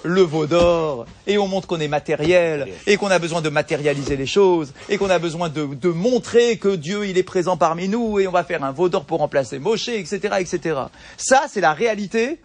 Le 0.04 0.22
veau 0.22 0.46
d'or, 0.46 1.06
et 1.26 1.38
on 1.38 1.48
montre 1.48 1.66
qu'on 1.66 1.80
est 1.80 1.88
matériel, 1.88 2.68
et 2.86 2.98
qu'on 2.98 3.08
a 3.08 3.18
besoin 3.18 3.42
de 3.42 3.48
matérialiser 3.48 4.18
les 4.18 4.26
choses, 4.26 4.74
et 4.90 4.98
qu'on 4.98 5.10
a 5.10 5.20
besoin 5.20 5.48
de, 5.48 5.66
de, 5.66 5.90
montrer 5.90 6.58
que 6.58 6.76
Dieu, 6.76 7.08
il 7.08 7.18
est 7.18 7.24
présent 7.24 7.56
parmi 7.56 7.88
nous, 7.88 8.20
et 8.20 8.28
on 8.28 8.32
va 8.32 8.44
faire 8.44 8.62
un 8.64 8.74
veau 8.74 8.90
d'or 8.90 9.06
pour 9.06 9.20
remplacer 9.20 9.58
Moshe, 9.58 9.88
etc., 9.88 10.36
etc. 10.40 10.80
Ça, 11.16 11.46
c'est 11.50 11.62
la 11.62 11.72
réalité 11.72 12.42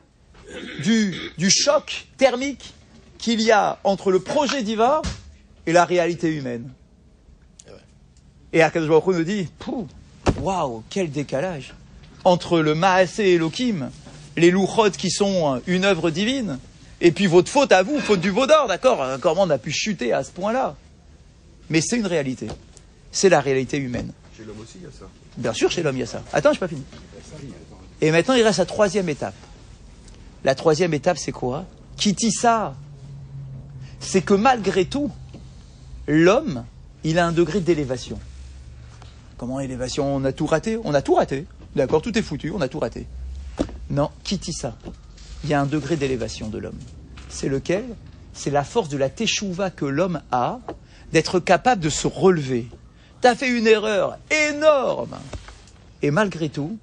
du, 0.79 1.17
du 1.37 1.51
choc 1.51 2.07
thermique 2.17 2.73
qu'il 3.19 3.41
y 3.41 3.51
a 3.51 3.79
entre 3.83 4.13
le 4.13 4.21
projet 4.21 4.63
divin 4.63 5.03
et 5.67 5.73
la 5.73 5.85
réalité 5.85 6.29
humaine. 6.29 6.71
Et 8.55 8.63
Akadosh 8.63 8.89
Baruch 8.89 9.17
nous 9.17 9.25
dit, 9.25 9.49
waouh, 10.41 10.85
quel 10.89 11.11
décalage 11.11 11.75
entre 12.25 12.61
le 12.61 12.75
Maasé 12.75 13.35
Elohim, 13.35 13.91
les 14.37 14.51
louchot 14.51 14.93
qui 14.93 15.11
sont 15.11 15.61
une 15.67 15.85
œuvre 15.85 16.11
divine, 16.11 16.59
et 17.01 17.11
puis 17.11 17.27
votre 17.27 17.51
faute 17.51 17.73
à 17.73 17.83
vous, 17.83 17.99
faute 17.99 18.21
du 18.21 18.31
Vaudor, 18.31 18.69
d'accord 18.69 19.19
Comment 19.21 19.43
on 19.43 19.51
a 19.51 19.59
pu 19.59 19.73
chuter 19.73 20.13
à 20.13 20.23
ce 20.23 20.31
point-là? 20.31 20.77
Mais 21.69 21.81
c'est 21.81 21.97
une 21.97 22.07
réalité. 22.07 22.47
C'est 23.11 23.29
la 23.29 23.41
réalité 23.41 23.77
humaine. 23.77 24.13
Chez 24.37 24.45
l'homme 24.45 24.61
aussi, 24.61 24.75
il 24.77 24.85
y 24.85 24.87
a 24.87 24.91
ça. 24.91 25.07
Bien 25.37 25.53
sûr, 25.53 25.71
chez 25.71 25.83
l'homme, 25.83 25.97
il 25.97 26.01
y 26.01 26.05
a 26.05 26.07
ça. 26.07 26.23
Attends, 26.33 26.51
je 26.51 26.57
n'ai 26.57 26.61
pas 26.61 26.69
fini. 26.69 26.83
Et 28.01 28.13
maintenant, 28.13 28.35
il 28.35 28.43
reste 28.43 28.61
la 28.61 28.67
troisième 28.67 29.09
étape. 29.09 29.35
La 30.45 30.55
troisième 30.55 30.95
étape, 30.95 31.19
c'est 31.19 31.33
quoi? 31.33 31.65
Qui 31.97 32.13
dit 32.13 32.33
ça 32.33 32.77
C'est 33.99 34.23
que 34.23 34.35
malgré 34.35 34.85
tout, 34.85 35.11
l'homme, 36.07 36.65
il 37.03 37.19
a 37.19 37.27
un 37.27 37.33
degré 37.33 37.61
d'élévation. 37.61 38.19
Comment 39.37 39.61
élévation 39.61 40.15
On 40.15 40.25
a 40.25 40.33
tout 40.33 40.47
raté? 40.47 40.79
On 40.85 40.95
a 40.95 41.03
tout 41.03 41.15
raté. 41.15 41.47
D'accord, 41.75 42.03
tout 42.03 42.17
est 42.17 42.23
foutu, 42.23 42.53
on 42.55 42.61
a 42.61 42.69
tout 42.69 42.79
raté. 42.79 43.07
Non, 43.91 44.11
qui 44.23 44.39
dit 44.39 44.53
ça? 44.53 44.77
Il 45.43 45.51
y 45.51 45.55
a 45.55 45.61
un 45.61 45.67
degré 45.67 45.97
d'élévation 45.97 46.49
de 46.49 46.59
l'homme. 46.59 46.79
C'est 47.29 47.49
lequel? 47.49 47.85
C'est 48.33 48.51
la 48.51 48.65
force 48.65 48.89
de 48.89 48.97
la 48.97 49.09
teshuva 49.09 49.71
que 49.71 49.85
l'homme 49.85 50.21
a 50.31 50.61
d'être 51.13 51.41
capable 51.41 51.83
de 51.83 51.91
se 51.91 52.07
relever. 52.07 52.69
T'as 53.21 53.35
fait 53.35 53.49
une 53.49 53.67
erreur 53.67 54.19
énorme. 54.31 55.17
Et 56.03 56.11
malgré 56.11 56.49
tout, 56.49 56.79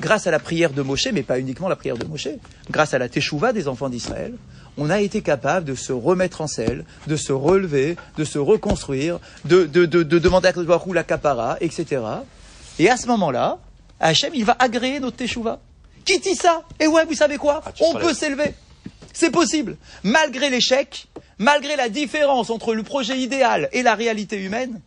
grâce 0.00 0.26
à 0.26 0.30
la 0.30 0.38
prière 0.38 0.72
de 0.72 0.82
Moshe, 0.82 1.08
mais 1.12 1.22
pas 1.22 1.38
uniquement 1.38 1.68
la 1.68 1.76
prière 1.76 1.96
de 1.96 2.04
Moshe, 2.04 2.28
grâce 2.70 2.94
à 2.94 2.98
la 2.98 3.08
teshuva 3.08 3.52
des 3.52 3.68
enfants 3.68 3.88
d'Israël, 3.88 4.34
on 4.76 4.90
a 4.90 5.00
été 5.00 5.22
capable 5.22 5.66
de 5.66 5.74
se 5.74 5.92
remettre 5.92 6.40
en 6.40 6.46
selle, 6.46 6.84
de 7.06 7.16
se 7.16 7.32
relever, 7.32 7.96
de 8.16 8.24
se 8.24 8.38
reconstruire, 8.38 9.20
de, 9.44 9.64
de, 9.66 9.86
de, 9.86 10.02
de 10.02 10.18
demander 10.18 10.48
à 10.48 10.52
Baruch 10.52 10.94
la 10.94 11.04
capara, 11.04 11.56
etc. 11.60 12.02
Et 12.78 12.90
à 12.90 12.96
ce 12.96 13.06
moment-là, 13.06 13.58
Hachem, 14.00 14.32
il 14.34 14.44
va 14.44 14.56
agréer 14.58 14.98
notre 14.98 15.16
teshuva. 15.16 15.60
Qui 16.04 16.18
dit 16.18 16.34
ça? 16.34 16.62
Et 16.80 16.86
ouais, 16.86 17.04
vous 17.04 17.14
savez 17.14 17.36
quoi? 17.36 17.62
Ah, 17.64 17.72
On 17.80 17.94
peut 17.94 18.12
s'élever. 18.12 18.54
C'est 19.12 19.30
possible. 19.30 19.76
Malgré 20.02 20.50
l'échec, 20.50 21.06
malgré 21.38 21.76
la 21.76 21.88
différence 21.88 22.50
entre 22.50 22.74
le 22.74 22.82
projet 22.82 23.16
idéal 23.18 23.68
et 23.72 23.82
la 23.82 23.94
réalité 23.94 24.36
humaine, 24.42 24.80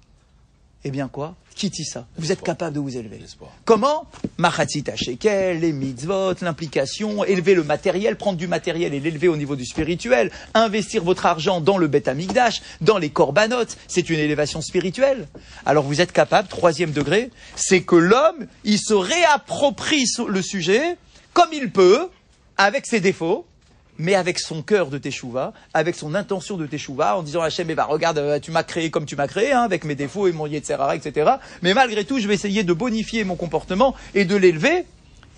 eh 0.84 0.92
bien 0.92 1.08
quoi? 1.08 1.36
Ça 1.84 2.06
Vous 2.20 2.32
êtes 2.32 2.44
capable 2.44 2.76
de 2.76 2.80
vous 2.80 2.98
élever. 2.98 3.20
Comment 3.66 4.06
Machatzit 4.38 4.84
shekel, 4.96 5.60
les 5.60 5.72
mitzvot, 5.72 6.36
l'implication, 6.42 7.24
élever 7.24 7.56
le 7.56 7.64
matériel, 7.64 8.16
prendre 8.16 8.38
du 8.38 8.48
matériel 8.48 8.94
et 8.94 9.00
l'élever 9.00 9.28
au 9.28 9.36
niveau 9.36 9.56
du 9.56 9.66
spirituel, 9.66 10.32
investir 10.54 11.04
votre 11.04 11.26
argent 11.26 11.60
dans 11.60 11.80
le 11.80 11.88
Beth 11.88 12.08
Amikdash, 12.08 12.62
dans 12.82 13.00
les 13.00 13.10
corbanotes, 13.10 13.76
c'est 13.88 14.12
une 14.12 14.20
élévation 14.20 14.62
spirituelle. 14.62 15.28
Alors 15.66 15.84
vous 15.84 16.00
êtes 16.00 16.12
capable, 16.12 16.48
troisième 16.48 16.92
degré, 16.92 17.32
c'est 17.56 17.82
que 17.82 17.96
l'homme, 17.96 18.46
il 18.64 18.78
se 18.78 18.94
réapproprie 18.94 20.06
le 20.28 20.44
sujet 20.44 20.98
comme 21.34 21.50
il 21.54 21.72
peut, 21.72 22.08
avec 22.58 22.86
ses 22.86 23.00
défauts, 23.00 23.48
mais 24.00 24.16
avec 24.16 24.40
son 24.40 24.62
cœur 24.62 24.90
de 24.90 24.98
Teshuvah, 24.98 25.54
avec 25.74 25.96
son 25.96 26.16
intention 26.16 26.58
de 26.58 26.66
Teshuvah, 26.66 27.18
en 27.18 27.24
disant 27.24 27.42
Hachem, 27.42 27.70
eh 27.70 27.76
ben, 27.76 27.84
regarde, 27.84 28.18
euh, 28.20 28.40
tu 28.40 28.52
m'as 28.52 28.64
créé 28.64 28.92
comme 28.92 29.06
tu 29.06 29.16
m'as 29.16 29.28
créé, 29.28 29.52
hein, 29.52 29.62
avec 29.62 29.84
mes 29.84 29.96
défauts 29.96 30.28
et 30.28 30.32
mon 30.32 30.48
Yetzerara, 30.48 30.96
etc. 30.96 31.32
Mais 31.62 31.74
malgré 31.74 32.06
tout, 32.06 32.20
je 32.20 32.28
vais 32.28 32.36
essayer 32.36 32.64
de 32.64 32.74
bonifier 32.74 33.24
mon 33.24 33.36
comportement 33.36 33.96
et 34.14 34.26
de 34.26 34.36
l'élever. 34.36 34.86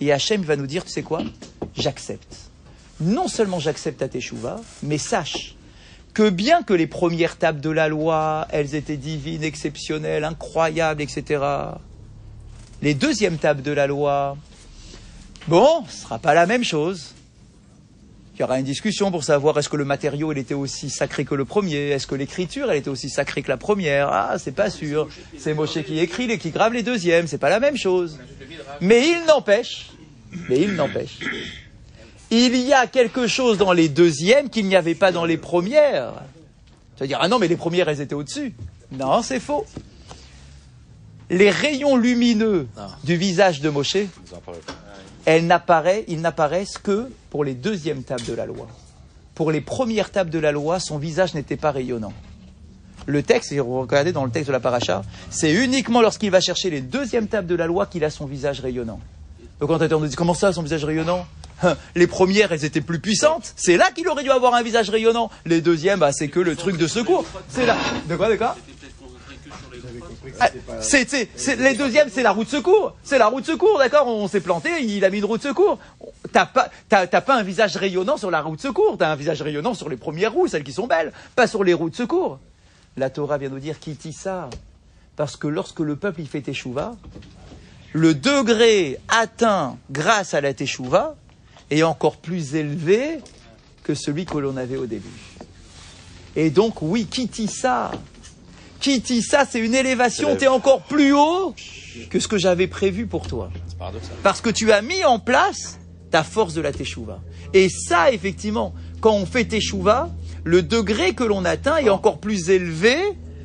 Et 0.00 0.12
Hachem 0.12 0.42
va 0.42 0.56
nous 0.56 0.66
dire, 0.66 0.84
tu 0.84 0.90
sais 0.90 1.02
quoi? 1.02 1.22
J'accepte. 1.76 2.36
Non 3.00 3.28
seulement 3.28 3.60
j'accepte 3.60 4.00
ta 4.00 4.08
Teshuvah, 4.08 4.60
mais 4.82 4.98
sache 4.98 5.54
que 6.12 6.28
bien 6.28 6.62
que 6.62 6.74
les 6.74 6.86
premières 6.86 7.38
tables 7.38 7.60
de 7.60 7.70
la 7.70 7.88
loi, 7.88 8.46
elles 8.50 8.74
étaient 8.74 8.96
divines, 8.96 9.44
exceptionnelles, 9.44 10.24
incroyables, 10.24 11.00
etc., 11.00 11.44
les 12.82 12.94
deuxièmes 12.94 13.36
tables 13.36 13.62
de 13.62 13.72
la 13.72 13.86
loi, 13.86 14.36
bon, 15.48 15.84
ce 15.88 16.02
sera 16.02 16.18
pas 16.18 16.34
la 16.34 16.46
même 16.46 16.64
chose. 16.64 17.14
Il 18.40 18.44
y 18.44 18.44
aura 18.44 18.58
une 18.58 18.64
discussion 18.64 19.10
pour 19.10 19.22
savoir 19.22 19.58
est-ce 19.58 19.68
que 19.68 19.76
le 19.76 19.84
matériau 19.84 20.32
il 20.32 20.38
était 20.38 20.54
aussi 20.54 20.88
sacré 20.88 21.26
que 21.26 21.34
le 21.34 21.44
premier, 21.44 21.90
est-ce 21.90 22.06
que 22.06 22.14
l'écriture 22.14 22.70
elle 22.70 22.78
était 22.78 22.88
aussi 22.88 23.10
sacrée 23.10 23.42
que 23.42 23.48
la 23.48 23.58
première? 23.58 24.08
Ah, 24.10 24.36
c'est 24.38 24.54
pas 24.54 24.70
sûr. 24.70 25.08
C'est 25.36 25.52
Moshe 25.52 25.82
qui 25.82 25.98
écrit 25.98 26.24
et 26.30 26.38
qui 26.38 26.48
grave 26.48 26.72
les 26.72 26.82
deuxièmes, 26.82 27.26
c'est 27.26 27.36
pas 27.36 27.50
la 27.50 27.60
même 27.60 27.76
chose. 27.76 28.18
Mais 28.80 29.06
il 29.10 29.26
n'empêche, 29.26 29.90
mais 30.48 30.58
il 30.58 30.72
n'empêche, 30.72 31.18
il 32.30 32.56
y 32.56 32.72
a 32.72 32.86
quelque 32.86 33.26
chose 33.26 33.58
dans 33.58 33.74
les 33.74 33.90
deuxièmes 33.90 34.48
qu'il 34.48 34.64
n'y 34.68 34.74
avait 34.76 34.94
pas 34.94 35.12
dans 35.12 35.26
les 35.26 35.36
premières. 35.36 36.14
Tu 36.96 37.00
vas 37.00 37.06
dire 37.08 37.18
ah 37.20 37.28
non 37.28 37.38
mais 37.38 37.46
les 37.46 37.56
premières 37.58 37.90
elles 37.90 38.00
étaient 38.00 38.14
au-dessus. 38.14 38.54
Non, 38.90 39.20
c'est 39.20 39.38
faux. 39.40 39.66
Les 41.28 41.50
rayons 41.50 41.94
lumineux 41.94 42.68
Ah. 42.78 42.88
du 43.04 43.16
visage 43.16 43.60
de 43.60 43.68
Moshe, 43.68 43.98
elles 45.26 45.46
n'apparaissent, 45.46 46.04
ils 46.08 46.22
n'apparaissent 46.22 46.78
que 46.78 47.10
pour 47.30 47.44
les 47.44 47.54
deuxièmes 47.54 48.02
tables 48.02 48.26
de 48.26 48.34
la 48.34 48.46
loi. 48.46 48.66
Pour 49.34 49.50
les 49.52 49.60
premières 49.60 50.10
tables 50.10 50.30
de 50.30 50.38
la 50.38 50.52
loi, 50.52 50.80
son 50.80 50.98
visage 50.98 51.34
n'était 51.34 51.56
pas 51.56 51.70
rayonnant. 51.70 52.12
Le 53.06 53.22
texte, 53.22 53.48
si 53.48 53.58
vous 53.58 53.80
regardez 53.80 54.12
dans 54.12 54.24
le 54.24 54.30
texte 54.30 54.48
de 54.48 54.52
la 54.52 54.60
paracha, 54.60 55.02
c'est 55.30 55.52
uniquement 55.52 56.02
lorsqu'il 56.02 56.30
va 56.30 56.40
chercher 56.40 56.68
les 56.68 56.80
deuxièmes 56.82 57.28
tables 57.28 57.46
de 57.46 57.54
la 57.54 57.66
loi 57.66 57.86
qu'il 57.86 58.04
a 58.04 58.10
son 58.10 58.26
visage 58.26 58.60
rayonnant. 58.60 59.00
Le 59.60 59.66
commentateur 59.66 60.00
nous 60.00 60.06
dit 60.06 60.16
comment 60.16 60.34
ça, 60.34 60.52
son 60.52 60.62
visage 60.62 60.84
rayonnant? 60.84 61.26
Hein, 61.62 61.76
Les 61.94 62.06
premières, 62.06 62.52
elles 62.52 62.64
étaient 62.64 62.80
plus 62.80 63.00
puissantes. 63.00 63.52
C'est 63.56 63.76
là 63.76 63.90
qu'il 63.94 64.08
aurait 64.08 64.22
dû 64.22 64.30
avoir 64.30 64.54
un 64.54 64.62
visage 64.62 64.88
rayonnant. 64.90 65.30
Les 65.44 65.60
deuxièmes, 65.60 66.00
bah, 66.00 66.12
c'est 66.12 66.28
que 66.28 66.40
le 66.40 66.56
truc 66.56 66.76
de 66.78 66.86
secours. 66.86 67.24
C'est 67.48 67.66
là. 67.66 67.76
De 68.08 68.16
quoi, 68.16 68.30
de 68.30 68.36
quoi? 68.36 68.56
C'est, 70.80 71.08
c'est- 71.08 71.28
c'est- 71.36 71.56
les 71.56 71.74
deuxièmes, 71.74 72.08
c'est 72.12 72.22
la 72.22 72.32
roue 72.32 72.44
de 72.44 72.48
secours. 72.48 72.94
C'est 73.02 73.18
la 73.18 73.26
roue 73.28 73.40
de 73.40 73.46
secours, 73.46 73.78
d'accord? 73.78 74.06
On 74.06 74.28
s'est 74.28 74.40
planté, 74.40 74.82
il 74.82 75.04
a 75.04 75.10
mis 75.10 75.18
une 75.18 75.24
roue 75.24 75.38
de 75.38 75.42
secours. 75.42 75.78
T'as 76.32 76.46
pas, 76.46 76.70
t'as, 76.88 77.06
t'as 77.06 77.20
pas 77.20 77.36
un 77.38 77.42
visage 77.42 77.76
rayonnant 77.76 78.16
sur 78.16 78.30
la 78.30 78.40
roue 78.40 78.56
de 78.56 78.60
secours. 78.60 78.96
T'as 78.98 79.10
un 79.10 79.16
visage 79.16 79.42
rayonnant 79.42 79.74
sur 79.74 79.88
les 79.88 79.96
premières 79.96 80.32
roues, 80.32 80.48
celles 80.48 80.64
qui 80.64 80.72
sont 80.72 80.86
belles, 80.86 81.12
pas 81.36 81.46
sur 81.46 81.64
les 81.64 81.74
roues 81.74 81.90
de 81.90 81.96
secours. 81.96 82.38
La 82.96 83.10
Torah 83.10 83.38
vient 83.38 83.48
nous 83.50 83.58
dire 83.60 83.78
qui 83.78 83.92
dit 83.92 84.12
ça 84.12 84.48
Parce 85.16 85.36
que 85.36 85.46
lorsque 85.48 85.80
le 85.80 85.96
peuple 85.96 86.20
y 86.22 86.26
fait 86.26 86.40
teshuva, 86.40 86.92
le 87.92 88.14
degré 88.14 88.98
atteint 89.08 89.76
grâce 89.90 90.34
à 90.34 90.40
la 90.40 90.54
teshuva 90.54 91.16
est 91.70 91.82
encore 91.82 92.16
plus 92.16 92.54
élevé 92.54 93.18
que 93.84 93.94
celui 93.94 94.26
que 94.26 94.38
l'on 94.38 94.56
avait 94.56 94.76
au 94.76 94.86
début. 94.86 95.08
Et 96.36 96.50
donc, 96.50 96.80
oui, 96.82 97.06
qui 97.06 97.26
dit 97.26 97.48
ça? 97.48 97.90
Qui 98.80 99.00
dit 99.00 99.22
ça, 99.22 99.44
c'est 99.48 99.60
une 99.60 99.74
élévation, 99.74 100.36
t'es 100.36 100.48
encore 100.48 100.82
plus 100.82 101.12
haut 101.12 101.54
que 102.08 102.18
ce 102.18 102.28
que 102.28 102.38
j'avais 102.38 102.66
prévu 102.66 103.06
pour 103.06 103.26
toi. 103.26 103.50
Parce 104.22 104.40
que 104.40 104.50
tu 104.50 104.72
as 104.72 104.82
mis 104.82 105.04
en 105.04 105.18
place 105.18 105.78
ta 106.10 106.22
force 106.22 106.54
de 106.54 106.60
la 106.60 106.72
teshuva. 106.72 107.20
Et 107.52 107.68
ça, 107.68 108.10
effectivement, 108.10 108.74
quand 109.00 109.12
on 109.12 109.26
fait 109.26 109.44
teshuva, 109.44 110.08
le 110.44 110.62
degré 110.62 111.14
que 111.14 111.24
l'on 111.24 111.44
atteint 111.44 111.76
est 111.76 111.90
encore 111.90 112.18
plus 112.18 112.50
élevé 112.50 112.96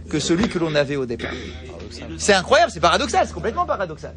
que 0.10 0.20
celui 0.20 0.48
que 0.48 0.60
l'on 0.60 0.74
avait 0.76 0.96
au 0.96 1.06
départ. 1.06 1.34
C'est 2.18 2.34
incroyable, 2.34 2.72
c'est 2.72 2.80
paradoxal, 2.80 3.26
c'est 3.28 3.34
complètement 3.34 3.66
paradoxal. 3.66 4.16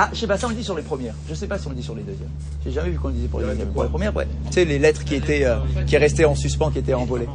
Ah, 0.00 0.10
je 0.12 0.20
sais 0.20 0.28
pas, 0.28 0.38
ça 0.38 0.46
on 0.46 0.50
le 0.50 0.54
dit 0.54 0.62
sur 0.62 0.76
les 0.76 0.82
premières. 0.82 1.14
Je 1.28 1.34
sais 1.34 1.48
pas 1.48 1.58
si 1.58 1.66
on 1.66 1.70
le 1.70 1.74
dit 1.74 1.82
sur 1.82 1.96
les 1.96 2.04
deuxièmes. 2.04 2.30
J'ai 2.64 2.70
jamais 2.70 2.90
vu 2.90 2.98
qu'on 3.00 3.08
le 3.08 3.14
disait 3.14 3.26
pour 3.26 3.40
les 3.40 3.46
deuxièmes. 3.46 3.72
Pour 3.72 3.82
les 3.82 3.88
premières, 3.88 4.14
ouais. 4.14 4.28
Tu 4.46 4.52
sais, 4.52 4.64
les 4.64 4.78
lettres 4.78 5.02
qui 5.02 5.16
étaient, 5.16 5.44
euh, 5.44 5.56
qui 5.88 5.96
restaient 5.96 6.24
en 6.24 6.36
suspens, 6.36 6.70
qui 6.70 6.78
étaient 6.78 6.94
envolées. 6.94 7.26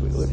Oui, 0.00 0.08
oui. 0.10 0.24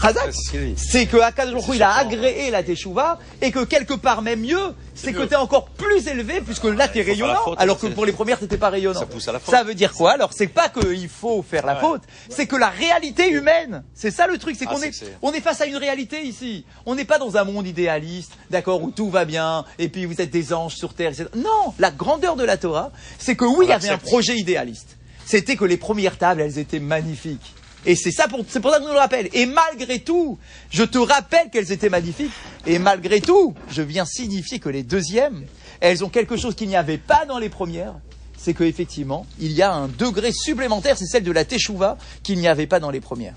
Chazak, 0.00 0.32
c'est 0.76 1.06
que 1.06 1.18
Akadosh 1.18 1.62
Baruch 1.62 1.76
il 1.76 1.82
a 1.82 1.92
agréé 1.96 2.50
la 2.50 2.62
teshuva 2.62 3.18
et 3.42 3.50
que 3.50 3.64
quelque 3.64 3.94
part 3.94 4.22
même 4.22 4.40
mieux, 4.40 4.74
c'est 4.94 5.12
que 5.12 5.22
t'es 5.24 5.36
encore 5.36 5.66
plus 5.70 6.06
élevé 6.08 6.40
puisque 6.40 6.64
là 6.64 6.88
t'es 6.88 7.02
rayonnant 7.02 7.52
alors 7.58 7.78
que 7.78 7.88
c'est- 7.88 7.94
pour 7.94 8.06
les 8.06 8.12
premières 8.12 8.38
t'étais 8.38 8.56
pas 8.56 8.70
rayonnant. 8.70 8.98
Ça 9.00 9.06
pousse 9.06 9.28
à 9.28 9.32
la 9.32 9.38
faute. 9.38 9.54
Ça 9.54 9.62
veut 9.62 9.74
dire 9.74 9.92
quoi? 9.92 10.12
Alors 10.12 10.32
c'est 10.32 10.46
pas 10.46 10.68
qu'il 10.70 11.08
faut 11.08 11.42
faire 11.42 11.66
la 11.66 11.76
faute, 11.76 12.02
c'est 12.30 12.46
que 12.46 12.56
la 12.56 12.68
réalité 12.70 13.28
humaine, 13.30 13.82
c'est 13.94 14.10
ça 14.10 14.26
le 14.26 14.38
truc, 14.38 14.56
c'est 14.58 14.66
Ah, 14.68 14.74
qu'on 14.74 14.82
est, 14.82 14.90
que 14.90 15.04
on 15.22 15.32
est 15.32 15.40
face 15.40 15.60
à 15.60 15.66
une 15.66 15.76
réalité 15.76 16.22
ici. 16.22 16.64
On 16.86 16.94
n'est 16.94 17.04
pas 17.04 17.18
dans 17.18 17.36
un 17.36 17.44
monde 17.44 17.66
idéaliste, 17.66 18.32
d'accord, 18.50 18.82
où 18.82 18.90
tout 18.90 19.10
va 19.10 19.24
bien 19.24 19.64
et 19.78 19.88
puis 19.88 20.06
vous 20.06 20.20
êtes 20.20 20.30
des 20.30 20.52
anges 20.52 20.76
sur 20.76 20.94
terre. 20.94 21.10
etc. 21.10 21.26
Non, 21.36 21.74
la 21.78 21.90
grandeur 21.90 22.36
de 22.36 22.44
la 22.44 22.56
Torah, 22.56 22.90
c'est 23.18 23.36
que 23.36 23.44
oui, 23.44 23.66
il 23.66 23.68
y 23.68 23.72
avait 23.72 23.88
un 23.90 23.98
projet 23.98 24.36
idéaliste. 24.36 24.96
C'était 25.26 25.56
que 25.56 25.64
les 25.64 25.76
premières 25.76 26.16
tables, 26.18 26.40
elles 26.40 26.58
étaient 26.58 26.80
magnifiques. 26.80 27.54
Et 27.86 27.96
c'est 27.96 28.10
ça 28.10 28.28
pour, 28.28 28.44
c'est 28.48 28.60
pour 28.60 28.70
ça 28.70 28.78
que 28.78 28.84
je 28.84 28.88
nous 28.88 28.94
le 28.94 29.00
rappelle. 29.00 29.28
Et 29.32 29.46
malgré 29.46 30.00
tout, 30.00 30.38
je 30.70 30.84
te 30.84 30.98
rappelle 30.98 31.50
qu'elles 31.50 31.72
étaient 31.72 31.88
magnifiques. 31.88 32.32
Et 32.66 32.78
malgré 32.78 33.20
tout, 33.20 33.54
je 33.70 33.82
viens 33.82 34.04
signifier 34.04 34.58
que 34.58 34.68
les 34.68 34.82
deuxièmes, 34.82 35.46
elles 35.80 36.04
ont 36.04 36.10
quelque 36.10 36.36
chose 36.36 36.54
qu'il 36.54 36.68
n'y 36.68 36.76
avait 36.76 36.98
pas 36.98 37.24
dans 37.26 37.38
les 37.38 37.48
premières. 37.48 37.94
c'est 38.36 38.54
qu'effectivement, 38.54 39.26
il 39.38 39.52
y 39.52 39.60
a 39.60 39.70
un 39.70 39.88
degré 39.88 40.32
supplémentaire, 40.32 40.96
c'est 40.96 41.06
celle 41.06 41.24
de 41.24 41.32
la 41.32 41.44
teshuva, 41.44 41.98
qu'il 42.22 42.38
n'y 42.38 42.48
avait 42.48 42.66
pas 42.66 42.80
dans 42.80 42.90
les 42.90 43.00
premières. 43.00 43.34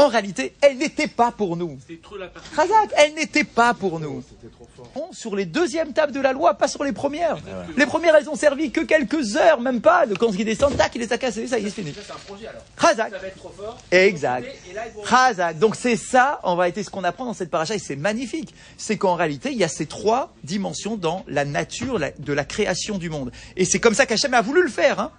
En 0.00 0.08
réalité, 0.08 0.54
elle 0.60 0.78
n'était 0.78 1.06
pas 1.08 1.30
pour 1.30 1.56
nous. 1.56 1.78
Trop 2.02 2.16
la 2.16 2.28
partie. 2.28 2.48
Chazak, 2.54 2.90
elle 2.96 3.14
n'était 3.14 3.44
pas 3.44 3.74
pour 3.74 4.00
nous. 4.00 4.22
On, 4.94 5.12
sur 5.12 5.36
les 5.36 5.44
deuxièmes 5.44 5.92
tables 5.92 6.12
de 6.12 6.20
la 6.20 6.32
loi, 6.32 6.54
pas 6.54 6.68
sur 6.68 6.82
les 6.84 6.92
premières. 6.92 7.36
Les 7.76 7.86
premières, 7.86 8.16
elles 8.16 8.28
ont 8.30 8.34
servi 8.36 8.70
que 8.70 8.80
quelques 8.80 9.36
heures, 9.36 9.60
même 9.60 9.80
pas. 9.80 10.06
De 10.06 10.14
quand 10.14 10.32
il 10.32 10.44
descend, 10.44 10.76
tac, 10.76 10.92
il 10.94 11.00
les 11.02 11.12
a 11.12 11.18
cassées, 11.18 11.46
ça 11.46 11.58
y 11.58 11.62
est, 11.66 11.70
c'est 11.70 11.82
fini. 11.82 11.92
Ça, 11.92 12.00
c'est 12.06 12.12
un 12.12 12.16
projet 12.26 12.46
alors. 12.46 12.62
Chazak. 12.80 13.10
Ça 13.12 13.18
va 13.18 13.26
être 13.26 13.36
trop 13.36 13.50
fort. 13.56 13.78
Exact. 13.90 14.46
Et 14.70 14.74
là, 14.74 14.82
ils 14.88 14.94
vont. 14.94 15.04
Chazak. 15.04 15.58
Donc 15.58 15.76
c'est 15.76 15.96
ça, 15.96 16.40
en 16.42 16.56
réalité, 16.56 16.82
ce 16.82 16.90
qu'on 16.90 17.04
apprend 17.04 17.26
dans 17.26 17.34
cette 17.34 17.50
paracha, 17.50 17.74
et 17.74 17.78
c'est 17.78 17.96
magnifique. 17.96 18.54
C'est 18.78 18.96
qu'en 18.96 19.14
réalité, 19.14 19.50
il 19.52 19.58
y 19.58 19.64
a 19.64 19.68
ces 19.68 19.86
trois 19.86 20.32
dimensions 20.44 20.96
dans 20.96 21.24
la 21.28 21.44
nature 21.44 21.98
la- 21.98 22.10
de 22.12 22.32
la 22.32 22.44
création 22.44 22.98
du 22.98 23.10
monde. 23.10 23.30
Et 23.56 23.64
c'est 23.64 23.80
comme 23.80 23.94
ça 23.94 24.06
qu'Hachem 24.06 24.34
a 24.34 24.40
voulu 24.42 24.62
le 24.62 24.70
faire. 24.70 24.98
Hein. 25.00 25.10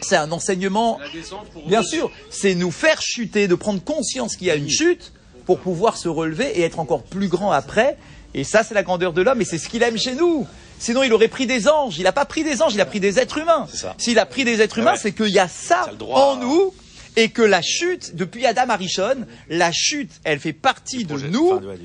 C'est 0.00 0.16
un 0.16 0.30
enseignement 0.32 0.98
La 1.00 1.08
descente 1.08 1.46
pour. 1.50 1.66
Bien 1.66 1.82
sûr, 1.82 2.10
c'est 2.30 2.54
nous 2.54 2.70
faire 2.70 3.00
chuter, 3.02 3.48
de 3.48 3.54
prendre 3.54 3.82
conscience 3.82 4.36
qu'il 4.36 4.46
y 4.46 4.50
a 4.50 4.54
une 4.56 4.68
chute 4.68 5.12
pour 5.46 5.58
pouvoir 5.60 5.96
se 5.96 6.08
relever 6.08 6.58
et 6.58 6.62
être 6.62 6.78
encore 6.80 7.02
plus 7.02 7.28
grand 7.28 7.52
après. 7.52 7.96
Et 8.34 8.44
ça, 8.44 8.62
c'est 8.62 8.74
la 8.74 8.82
grandeur 8.82 9.12
de 9.12 9.22
l'homme 9.22 9.40
et 9.40 9.44
c'est 9.44 9.58
ce 9.58 9.68
qu'il 9.68 9.82
aime 9.82 9.96
chez 9.98 10.14
nous. 10.14 10.46
Sinon, 10.78 11.02
il 11.02 11.12
aurait 11.14 11.28
pris 11.28 11.46
des 11.46 11.68
anges. 11.68 11.96
Il 11.98 12.04
n'a 12.04 12.12
pas 12.12 12.26
pris 12.26 12.44
des 12.44 12.60
anges, 12.60 12.74
il 12.74 12.80
a 12.80 12.84
pris 12.86 13.00
des 13.00 13.18
êtres 13.18 13.38
humains. 13.38 13.66
C'est 13.70 13.78
ça. 13.78 13.94
S'il 13.96 14.18
a 14.18 14.26
pris 14.26 14.44
des 14.44 14.60
êtres 14.60 14.78
humains, 14.78 14.92
ouais. 14.92 14.98
c'est 15.00 15.12
qu'il 15.12 15.28
y 15.28 15.38
a 15.38 15.48
ça 15.48 15.90
en 16.10 16.36
nous 16.36 16.74
et 17.16 17.30
que 17.30 17.40
la 17.40 17.62
chute, 17.62 18.14
depuis 18.14 18.44
Adam 18.44 18.68
Arishon, 18.68 19.24
la 19.48 19.72
chute, 19.72 20.10
elle 20.24 20.38
fait 20.38 20.52
partie 20.52 21.04
de 21.04 21.14
Projet- 21.14 21.28
nous, 21.30 21.50
enfin, 21.52 21.64
ouais, 21.64 21.78
du- 21.78 21.84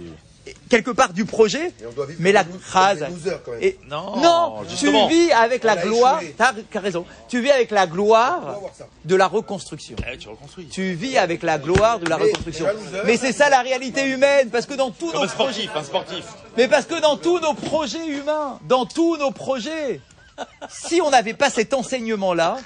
quelque 0.70 0.92
part 0.92 1.14
du 1.14 1.26
projet. 1.26 1.68
Et 1.82 1.86
on 1.88 1.92
doit 1.92 2.06
vivre 2.06 2.20
Mais 2.22 2.32
la 2.32 2.44
phrase. 2.44 3.06
Et, 3.62 3.78
Non, 3.90 4.18
non, 4.18 4.56
tu 4.78 4.90
vis 5.10 5.32
avec 5.32 5.64
la 5.64 5.76
gloire. 5.76 6.22
T'as 6.38 6.54
raison. 6.80 7.06
Tu 7.30 7.42
vis 7.42 7.52
avec 7.52 7.72
la 7.72 7.88
gloire 7.88 8.60
de 9.06 9.16
la 9.16 9.28
reconstruction. 9.28 9.96
Eh, 10.12 10.18
tu 10.18 10.30
reconstruis. 10.30 10.68
Tu 10.68 10.94
vis 10.94 11.18
avec 11.18 11.44
la 11.44 11.58
gloire 11.58 12.00
de 12.00 12.10
la 12.10 12.18
Mais- 12.18 12.24
reconstruction. 12.26 12.66
mais 12.94 13.02
Mais 13.06 13.18
c'est 13.18 13.34
ça 13.34 13.50
la 13.50 13.62
réalité 13.62 14.08
humaine, 14.08 14.50
parce 14.50 14.66
que 14.66 14.74
dans 14.74 14.92
tous 14.92 15.12
Comme 15.12 15.22
nos 15.22 15.28
un 15.28 15.28
projets, 15.28 15.64
sportif, 15.68 15.72
un 15.76 15.84
sportif. 15.84 16.26
mais 16.58 16.68
parce 16.68 16.86
que 16.86 17.00
dans 17.02 17.18
tous 17.18 17.40
nos 17.40 17.54
projets 17.54 18.06
humains, 18.08 18.60
dans 18.68 18.86
tous 18.86 19.18
nos 19.18 19.32
projets, 19.32 20.00
si 20.70 21.02
on 21.02 21.10
n'avait 21.12 21.34
pas 21.36 21.50
cet 21.50 21.74
enseignement-là, 21.74 22.58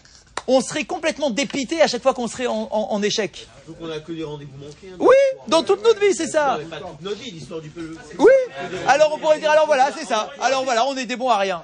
on 0.48 0.62
serait 0.62 0.84
complètement 0.86 1.30
dépité 1.32 1.82
à 1.82 1.88
chaque 1.88 2.04
fois 2.04 2.14
qu'on 2.14 2.28
serait 2.28 2.48
en, 2.48 2.68
en- 2.72 2.88
en 2.92 3.02
échec. 3.02 3.48
Donc 3.68 3.78
on 3.82 3.90
a 3.90 4.00
que 4.00 4.12
des 4.12 4.24
rendez-vous 4.24 4.58
manqués. 4.58 4.90
hein. 4.94 4.98
Oui, 5.00 5.16
dans 5.48 5.64
toute 5.64 5.84
notre 5.84 6.00
vie, 6.00 6.14
c'est 6.14 6.28
ça. 6.28 6.60
Pas 6.70 6.78
toute 6.78 7.02
notre 7.02 7.18
vie, 7.18 7.32
l'histoire 7.32 7.62
du 7.62 7.70
peu. 7.70 7.96
Oui. 8.20 8.32
Alors 8.88 9.12
on 9.14 9.18
pourrait 9.18 9.40
dire, 9.40 9.50
alors 9.52 9.66
voilà, 9.66 9.90
c'est 9.98 10.06
ça. 10.06 10.30
Alors 10.40 10.64
voilà, 10.64 10.86
on 10.86 10.96
est 10.96 11.06
des 11.06 11.16
bons 11.16 11.30
à 11.30 11.38
rien. 11.38 11.64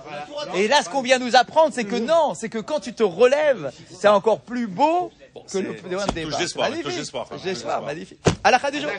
Et 0.55 0.67
là, 0.67 0.81
ce 0.83 0.89
qu'on 0.89 1.01
vient 1.03 1.19
nous 1.19 1.35
apprendre, 1.35 1.71
c'est 1.73 1.85
que 1.85 1.95
non, 1.97 2.33
c'est 2.33 2.49
que 2.49 2.57
quand 2.57 2.79
tu 2.79 2.93
te 2.93 3.03
relèves, 3.03 3.71
c'est 3.97 4.07
encore 4.07 4.39
plus 4.39 4.65
beau 4.67 5.11
que 5.51 5.57
le 5.59 5.73
départ. 5.73 6.07
touche 6.31 6.39
d'espoir, 6.39 6.67
une 7.33 7.39
Magnifique. 7.85 8.19
Alakha 8.43 8.71
du 8.71 8.81
jour. 8.81 8.89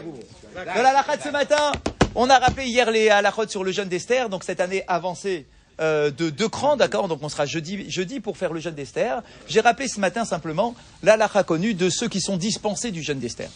Dans 0.55 0.83
l'alakha 0.83 1.17
de 1.17 1.23
ce 1.23 1.29
matin, 1.29 1.73
on 2.15 2.31
a 2.31 2.39
rappelé 2.39 2.67
hier 2.67 2.91
les 2.91 3.09
alakhot 3.09 3.49
sur 3.49 3.65
le 3.65 3.73
jeûne 3.73 3.89
d'Esther, 3.89 4.29
donc 4.29 4.45
cette 4.45 4.61
année 4.61 4.85
avancée. 4.87 5.47
Euh, 5.81 6.11
de 6.11 6.31
deux 6.31 6.49
crans, 6.49 6.77
d'accord 6.77 7.09
Donc 7.09 7.21
on 7.23 7.29
sera 7.29 7.47
jeudi, 7.47 7.91
jeudi 7.91 8.21
pour 8.21 8.37
faire 8.37 8.53
le 8.53 8.61
jeûne 8.61 8.75
d'Esther. 8.75 9.23
J'ai 9.49 9.61
rappelé 9.61 9.89
ce 9.89 10.01
matin 10.01 10.25
simplement 10.25 10.75
l'alakha 11.03 11.43
connue 11.43 11.75
de 11.75 11.89
ceux 11.91 12.09
qui 12.09 12.21
sont 12.21 12.37
dispensés 12.37 12.91
du 12.91 13.03
jeûne 13.03 13.19
d'Esther. 13.19 13.49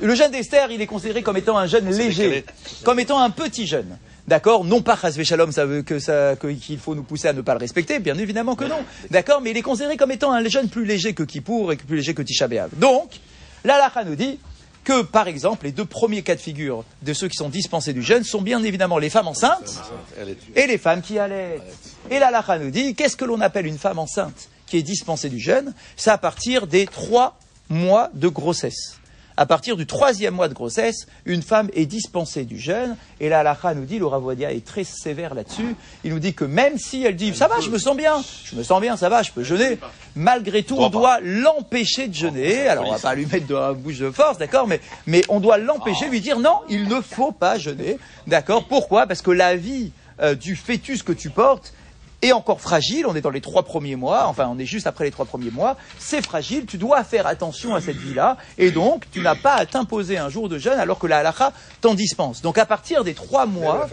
Le 0.00 0.14
jeûne 0.14 0.30
d'Esther, 0.30 0.70
il 0.70 0.80
est 0.80 0.86
considéré 0.86 1.22
comme 1.22 1.36
étant 1.36 1.58
un 1.58 1.66
jeûne 1.66 1.90
léger, 1.90 2.44
comme 2.84 2.98
étant 2.98 3.20
un 3.20 3.30
petit 3.30 3.66
jeûne. 3.66 3.98
D'accord 4.26 4.64
Non 4.64 4.80
pas 4.80 4.96
Chazvé 4.96 5.24
Shalom, 5.24 5.50
ça 5.52 5.66
veut 5.66 5.82
que 5.82 5.98
ça, 5.98 6.36
qu'il 6.36 6.78
faut 6.78 6.94
nous 6.94 7.02
pousser 7.02 7.28
à 7.28 7.32
ne 7.32 7.40
pas 7.40 7.54
le 7.54 7.58
respecter, 7.58 7.98
bien 7.98 8.16
évidemment 8.16 8.54
que 8.54 8.64
non. 8.64 8.78
D'accord 9.10 9.40
Mais 9.40 9.50
il 9.50 9.56
est 9.56 9.62
considéré 9.62 9.96
comme 9.96 10.12
étant 10.12 10.32
un 10.32 10.46
jeûne 10.48 10.68
plus 10.68 10.84
léger 10.84 11.14
que 11.14 11.22
Kippour 11.22 11.72
et 11.72 11.76
plus 11.76 11.96
léger 11.96 12.14
que 12.14 12.22
Tisha 12.22 12.46
B'Av. 12.46 12.70
Donc, 12.76 13.20
l'Alacha 13.64 14.04
nous 14.04 14.14
dit 14.14 14.38
que, 14.84 15.02
par 15.02 15.28
exemple, 15.28 15.66
les 15.66 15.72
deux 15.72 15.84
premiers 15.84 16.22
cas 16.22 16.34
de 16.34 16.40
figure 16.40 16.84
de 17.02 17.12
ceux 17.12 17.28
qui 17.28 17.36
sont 17.36 17.48
dispensés 17.48 17.92
du 17.92 18.02
jeûne 18.02 18.24
sont 18.24 18.42
bien 18.42 18.62
évidemment 18.62 18.98
les 18.98 19.10
femmes 19.10 19.28
enceintes 19.28 19.80
et 20.56 20.66
les 20.66 20.78
femmes 20.78 21.02
qui 21.02 21.18
allaitent. 21.18 21.62
Et 22.10 22.18
l'Alacha 22.18 22.58
nous 22.58 22.70
dit, 22.70 22.94
qu'est-ce 22.94 23.16
que 23.16 23.24
l'on 23.24 23.40
appelle 23.40 23.66
une 23.66 23.78
femme 23.78 23.98
enceinte 23.98 24.48
qui 24.66 24.78
est 24.78 24.82
dispensée 24.82 25.28
du 25.28 25.38
jeûne? 25.38 25.74
C'est 25.96 26.10
à 26.10 26.18
partir 26.18 26.66
des 26.66 26.86
trois 26.86 27.36
mois 27.68 28.10
de 28.14 28.28
grossesse. 28.28 28.99
À 29.40 29.46
partir 29.46 29.78
du 29.78 29.86
troisième 29.86 30.34
mois 30.34 30.48
de 30.48 30.52
grossesse, 30.52 31.06
une 31.24 31.40
femme 31.40 31.70
est 31.72 31.86
dispensée 31.86 32.44
du 32.44 32.58
jeûne. 32.58 32.94
Et 33.20 33.30
la 33.30 33.40
halakha 33.40 33.72
nous 33.72 33.86
dit, 33.86 33.98
le 33.98 34.04
Ravodia 34.04 34.52
est 34.52 34.62
très 34.62 34.84
sévère 34.84 35.32
là-dessus. 35.32 35.76
Il 36.04 36.12
nous 36.12 36.18
dit 36.18 36.34
que 36.34 36.44
même 36.44 36.76
si 36.76 37.04
elle 37.04 37.16
dit, 37.16 37.34
ça 37.34 37.48
va, 37.48 37.58
je 37.58 37.70
me 37.70 37.78
sens 37.78 37.96
bien, 37.96 38.22
je 38.44 38.54
me 38.54 38.62
sens 38.62 38.82
bien, 38.82 38.98
ça 38.98 39.08
va, 39.08 39.22
je 39.22 39.32
peux 39.32 39.42
jeûner, 39.42 39.78
malgré 40.14 40.62
tout, 40.62 40.76
on 40.76 40.90
doit 40.90 41.20
l'empêcher 41.22 42.06
de 42.06 42.12
jeûner. 42.12 42.68
Alors, 42.68 42.86
on 42.86 42.92
va 42.92 42.98
pas 42.98 43.14
lui 43.14 43.24
mettre 43.24 43.46
de 43.46 43.54
la 43.54 43.72
bouche 43.72 44.00
de 44.00 44.10
force, 44.10 44.36
d'accord, 44.36 44.68
mais, 44.68 44.78
mais 45.06 45.22
on 45.30 45.40
doit 45.40 45.56
l'empêcher, 45.56 46.10
lui 46.10 46.20
dire, 46.20 46.38
non, 46.38 46.58
il 46.68 46.86
ne 46.86 47.00
faut 47.00 47.32
pas 47.32 47.56
jeûner, 47.56 47.96
d'accord 48.26 48.64
Pourquoi? 48.64 49.06
Parce 49.06 49.22
que 49.22 49.30
la 49.30 49.56
vie 49.56 49.92
euh, 50.20 50.34
du 50.34 50.54
fœtus 50.54 51.02
que 51.02 51.12
tu 51.12 51.30
portes, 51.30 51.72
est 52.22 52.32
encore 52.32 52.60
fragile, 52.60 53.06
on 53.06 53.14
est 53.14 53.20
dans 53.20 53.30
les 53.30 53.40
trois 53.40 53.62
premiers 53.62 53.96
mois, 53.96 54.26
enfin 54.26 54.48
on 54.52 54.58
est 54.58 54.66
juste 54.66 54.86
après 54.86 55.04
les 55.04 55.10
trois 55.10 55.24
premiers 55.24 55.50
mois, 55.50 55.76
c'est 55.98 56.22
fragile, 56.22 56.66
tu 56.66 56.78
dois 56.78 57.02
faire 57.04 57.26
attention 57.26 57.74
à 57.74 57.80
cette 57.80 57.96
vie-là, 57.96 58.36
et 58.58 58.70
donc 58.70 59.04
tu 59.10 59.20
n'as 59.20 59.34
pas 59.34 59.54
à 59.54 59.66
t'imposer 59.66 60.18
un 60.18 60.28
jour 60.28 60.48
de 60.48 60.58
jeûne 60.58 60.78
alors 60.78 60.98
que 60.98 61.06
la 61.06 61.18
halakha 61.18 61.52
t'en 61.80 61.94
dispense. 61.94 62.42
Donc 62.42 62.58
à 62.58 62.66
partir 62.66 63.04
des 63.04 63.14
trois 63.14 63.46
mois, 63.46 63.88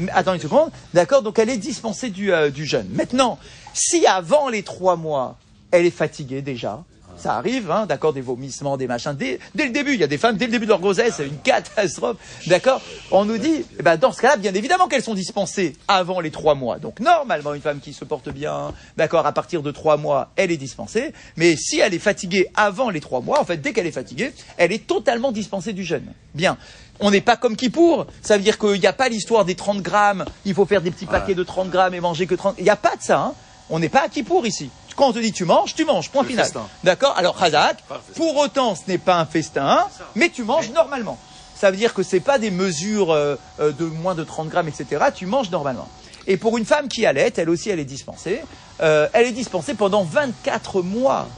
euh, 0.00 0.06
Attends 0.12 0.34
une 0.34 0.40
seconde, 0.40 0.70
d'accord, 0.94 1.22
donc 1.22 1.38
elle 1.38 1.50
est 1.50 1.56
dispensée 1.56 2.10
du, 2.10 2.32
euh, 2.32 2.50
du 2.50 2.64
jeûne. 2.64 2.88
Maintenant, 2.92 3.38
si 3.74 4.06
avant 4.06 4.48
les 4.48 4.62
trois 4.62 4.96
mois, 4.96 5.36
elle 5.70 5.86
est 5.86 5.90
fatiguée 5.90 6.42
déjà, 6.42 6.82
ça 7.16 7.36
arrive, 7.36 7.70
hein, 7.70 7.86
d'accord, 7.86 8.12
des 8.12 8.20
vomissements, 8.20 8.76
des 8.76 8.86
machins, 8.86 9.14
dès, 9.14 9.38
dès 9.54 9.66
le 9.66 9.70
début, 9.70 9.94
il 9.94 10.00
y 10.00 10.04
a 10.04 10.08
des 10.08 10.18
femmes, 10.18 10.36
dès 10.36 10.46
le 10.46 10.52
début 10.52 10.66
de 10.66 10.70
leur 10.70 10.80
grossesse, 10.80 11.14
c'est 11.16 11.26
une 11.26 11.38
catastrophe, 11.38 12.16
d'accord, 12.46 12.80
on 13.10 13.24
nous 13.24 13.38
dit, 13.38 13.64
eh 13.78 13.82
ben, 13.82 13.96
dans 13.96 14.12
ce 14.12 14.20
cas-là, 14.20 14.36
bien 14.36 14.54
évidemment 14.54 14.88
qu'elles 14.88 15.02
sont 15.02 15.14
dispensées 15.14 15.74
avant 15.88 16.20
les 16.20 16.30
trois 16.30 16.54
mois. 16.54 16.78
Donc 16.78 17.00
normalement, 17.00 17.54
une 17.54 17.60
femme 17.60 17.80
qui 17.80 17.92
se 17.92 18.04
porte 18.04 18.28
bien, 18.30 18.72
d'accord, 18.96 19.26
à 19.26 19.32
partir 19.32 19.62
de 19.62 19.70
trois 19.70 19.96
mois, 19.96 20.30
elle 20.36 20.50
est 20.50 20.56
dispensée, 20.56 21.12
mais 21.36 21.56
si 21.56 21.78
elle 21.78 21.94
est 21.94 21.98
fatiguée 21.98 22.48
avant 22.54 22.90
les 22.90 23.00
trois 23.00 23.20
mois, 23.20 23.40
en 23.40 23.44
fait, 23.44 23.58
dès 23.58 23.72
qu'elle 23.72 23.86
est 23.86 23.92
fatiguée, 23.92 24.32
elle 24.56 24.72
est 24.72 24.86
totalement 24.86 25.32
dispensée 25.32 25.72
du 25.72 25.84
jeûne. 25.84 26.12
Bien. 26.34 26.56
On 27.00 27.10
n'est 27.10 27.20
pas 27.20 27.36
comme 27.36 27.56
Kippour. 27.56 28.06
Ça 28.22 28.36
veut 28.36 28.42
dire 28.42 28.58
qu'il 28.58 28.78
n'y 28.78 28.86
a 28.86 28.92
pas 28.92 29.08
l'histoire 29.08 29.44
des 29.44 29.54
30 29.54 29.82
grammes. 29.82 30.24
Il 30.44 30.54
faut 30.54 30.66
faire 30.66 30.82
des 30.82 30.90
petits 30.90 31.06
paquets 31.06 31.34
de 31.34 31.42
30 31.42 31.68
grammes 31.68 31.94
et 31.94 32.00
manger 32.00 32.26
que 32.26 32.34
30. 32.34 32.54
Il 32.58 32.64
n'y 32.64 32.70
a 32.70 32.76
pas 32.76 32.96
de 32.96 33.02
ça. 33.02 33.18
Hein. 33.20 33.34
On 33.70 33.78
n'est 33.78 33.88
pas 33.88 34.02
à 34.04 34.08
Kippour 34.08 34.46
ici. 34.46 34.70
Quand 34.96 35.08
on 35.08 35.12
te 35.12 35.18
dit 35.18 35.32
tu 35.32 35.44
manges, 35.44 35.74
tu 35.74 35.84
manges. 35.84 36.10
Point 36.10 36.24
final. 36.24 36.44
D'accord 36.84 37.14
Alors, 37.16 37.36
Khazak, 37.38 37.76
pour 38.16 38.36
autant, 38.36 38.74
ce 38.74 38.82
n'est 38.88 38.98
pas 38.98 39.16
un 39.18 39.26
festin, 39.26 39.86
mais 40.14 40.28
tu 40.28 40.44
manges 40.44 40.70
normalement. 40.70 41.18
Ça 41.56 41.70
veut 41.70 41.76
dire 41.76 41.94
que 41.94 42.02
c'est 42.02 42.20
pas 42.20 42.38
des 42.38 42.50
mesures 42.50 43.12
euh, 43.12 43.36
euh, 43.60 43.70
de 43.72 43.84
moins 43.84 44.14
de 44.14 44.24
30 44.24 44.48
grammes, 44.48 44.68
etc. 44.68 45.04
Tu 45.14 45.26
manges 45.26 45.50
normalement. 45.50 45.88
Et 46.26 46.36
pour 46.36 46.56
une 46.58 46.64
femme 46.64 46.88
qui 46.88 47.04
allait, 47.06 47.32
elle 47.36 47.50
aussi, 47.50 47.70
elle 47.70 47.80
est 47.80 47.84
dispensée. 47.84 48.40
Euh, 48.80 49.08
elle 49.12 49.26
est 49.26 49.32
dispensée 49.32 49.74
pendant 49.74 50.02
24 50.04 50.82
mois. 50.82 51.28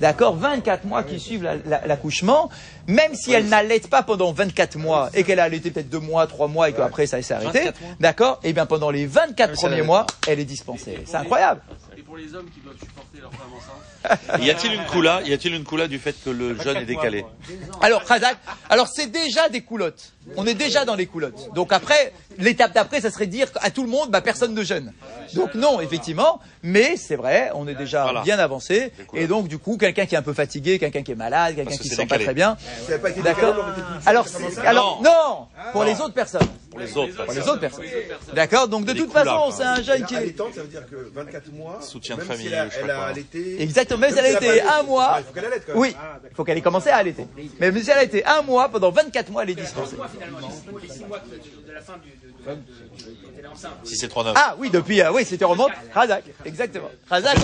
D'accord 0.00 0.36
24 0.36 0.84
mois 0.84 1.02
qui 1.02 1.18
suivent 1.20 1.42
la- 1.42 1.56
la- 1.66 1.86
l'accouchement. 1.86 2.50
Même 2.86 3.14
si 3.14 3.32
elle 3.32 3.46
n'allaite 3.48 3.88
pas 3.88 4.02
pendant 4.02 4.32
24 4.32 4.76
mois 4.76 5.10
et 5.14 5.22
qu'elle 5.24 5.38
a 5.40 5.44
allaité 5.44 5.70
peut-être 5.70 5.88
2 5.88 5.98
mois, 6.00 6.26
3 6.26 6.48
mois 6.48 6.68
et 6.68 6.72
qu'après 6.72 7.06
ça 7.06 7.20
s'est 7.22 7.34
arrêté. 7.34 7.58
24 7.60 7.80
mois 7.80 7.90
D'accord 8.00 8.40
Et 8.42 8.52
bien 8.52 8.66
pendant 8.66 8.90
les 8.90 9.06
24 9.06 9.50
Ah, 9.52 9.54
premiers 9.56 9.70
n'allait 9.70 9.82
mois, 9.86 10.06
elle 10.28 10.40
est 10.40 10.44
dispensée. 10.44 11.02
C'est 11.06 11.16
incroyable. 11.16 11.60
Pour 12.12 12.18
les 12.18 12.34
hommes 12.34 12.50
qui 12.50 12.60
doivent 12.60 12.76
supporter 12.78 13.20
leur 13.22 13.32
femme 13.32 13.48
enceinte. 13.56 14.42
Y 14.42 14.50
a-t-il 14.50 14.74
une 14.74 14.84
coula 14.84 15.22
Y 15.22 15.32
a-il 15.32 15.54
une 15.54 15.64
coula 15.64 15.88
du 15.88 15.98
fait 15.98 16.14
que 16.22 16.28
le 16.28 16.60
jeûne 16.60 16.76
est 16.76 16.84
décalé 16.84 17.24
Alors, 17.80 18.04
Khazak, 18.04 18.36
alors 18.68 18.86
c'est 18.86 19.10
déjà 19.10 19.48
des 19.48 19.62
coulottes. 19.62 20.12
On 20.36 20.46
est 20.46 20.52
déjà 20.52 20.84
dans 20.84 20.94
les 20.94 21.06
coulottes. 21.06 21.48
Donc 21.54 21.72
après, 21.72 22.12
l'étape 22.36 22.74
d'après, 22.74 23.00
ça 23.00 23.10
serait 23.10 23.26
dire 23.26 23.46
à 23.62 23.70
tout 23.70 23.82
le 23.82 23.88
monde, 23.88 24.10
bah 24.10 24.20
personne 24.20 24.52
ne 24.52 24.62
jeûne. 24.62 24.92
Donc 25.32 25.54
non, 25.54 25.80
effectivement, 25.80 26.38
mais 26.62 26.98
c'est 26.98 27.16
vrai, 27.16 27.50
on 27.54 27.66
est 27.66 27.74
déjà 27.74 28.02
Voilà. 28.02 28.20
bien 28.20 28.38
avancé. 28.38 28.92
Et 29.14 29.26
donc 29.26 29.48
du 29.48 29.56
coup, 29.56 29.78
quelqu'un 29.78 30.04
qui 30.04 30.14
est 30.14 30.18
un 30.18 30.22
peu 30.22 30.34
fatigué, 30.34 30.78
quelqu'un 30.78 31.02
qui 31.02 31.12
est 31.12 31.14
malade, 31.14 31.54
quelqu'un 31.56 31.78
qui 31.78 31.88
se 31.88 31.94
c'est 31.94 32.02
sent 32.02 32.06
pas 32.06 32.18
très 32.18 32.34
bien. 32.34 32.58
D'accord. 33.24 33.54
Alors, 34.04 34.26
alors 34.66 35.00
non, 35.02 35.46
pour 35.72 35.84
les 35.84 35.98
autres 35.98 36.12
personnes. 36.12 36.46
Pour 36.72 36.80
les 36.80 36.96
autres, 36.96 37.14
Pour 37.14 37.26
parce 37.26 37.36
les 37.38 37.48
autres 37.48 37.60
personnes. 37.60 37.84
D'accord. 38.32 38.66
Donc 38.66 38.86
de 38.86 38.94
toute 38.94 39.12
façon, 39.12 39.50
c'est 39.50 39.62
un 39.62 39.82
jeune 39.82 40.06
qui 40.06 40.14
est 40.14 40.18
Allaitante, 40.18 40.54
ça 40.54 40.62
veut 40.62 40.68
dire 40.68 40.86
que 40.88 41.10
24 41.14 41.52
mois, 41.52 41.78
Soutien 41.82 42.16
de 42.16 42.22
famille, 42.22 42.48
si 42.48 42.54
elle 42.82 42.90
a, 42.90 43.02
allaité... 43.04 43.62
Exactement, 43.62 44.00
même 44.00 44.12
si 44.12 44.18
elle 44.18 44.24
a 44.24 44.38
allaité, 44.38 44.62
un 44.62 44.82
mois. 44.82 45.18
Il 45.18 45.24
faut 45.24 45.32
qu'elle 45.34 45.44
allaite 45.44 45.64
quand 45.66 45.72
même. 45.72 45.80
Oui, 45.82 45.96
il 46.30 46.34
faut 46.34 46.44
qu'elle 46.44 46.56
ait 46.56 46.62
commencé 46.62 46.88
à 46.88 46.96
allaiter. 46.96 47.26
Mais 47.60 47.70
même 47.70 47.82
si 47.82 47.90
elle 47.90 47.98
a 47.98 48.04
été 48.04 48.24
un 48.24 48.40
mois, 48.40 48.70
pendant 48.70 48.90
24 48.90 49.30
mois, 49.30 49.42
elle 49.42 49.50
est 49.50 49.54
dispensée. 49.54 49.96
Les 50.82 50.88
6 50.88 51.04
mois 51.04 51.18
de, 51.18 51.68
de 51.68 51.72
la 51.74 51.80
fin 51.82 51.94
du, 51.98 52.08
de, 52.08 52.32
de, 52.32 52.54
de, 52.54 53.16
quand 53.22 53.30
elle 53.38 53.44
est 53.44 53.48
enceinte. 53.48 53.72
Si 53.84 53.96
c'est 53.96 54.10
3-9. 54.10 54.32
Ah 54.34 54.56
oui, 54.58 54.70
depuis, 54.70 55.02
euh, 55.02 55.12
oui, 55.12 55.26
c'était 55.26 55.44
remonte. 55.44 55.72
Razak, 55.92 56.24
exactement. 56.46 56.88
Razak, 57.10 57.36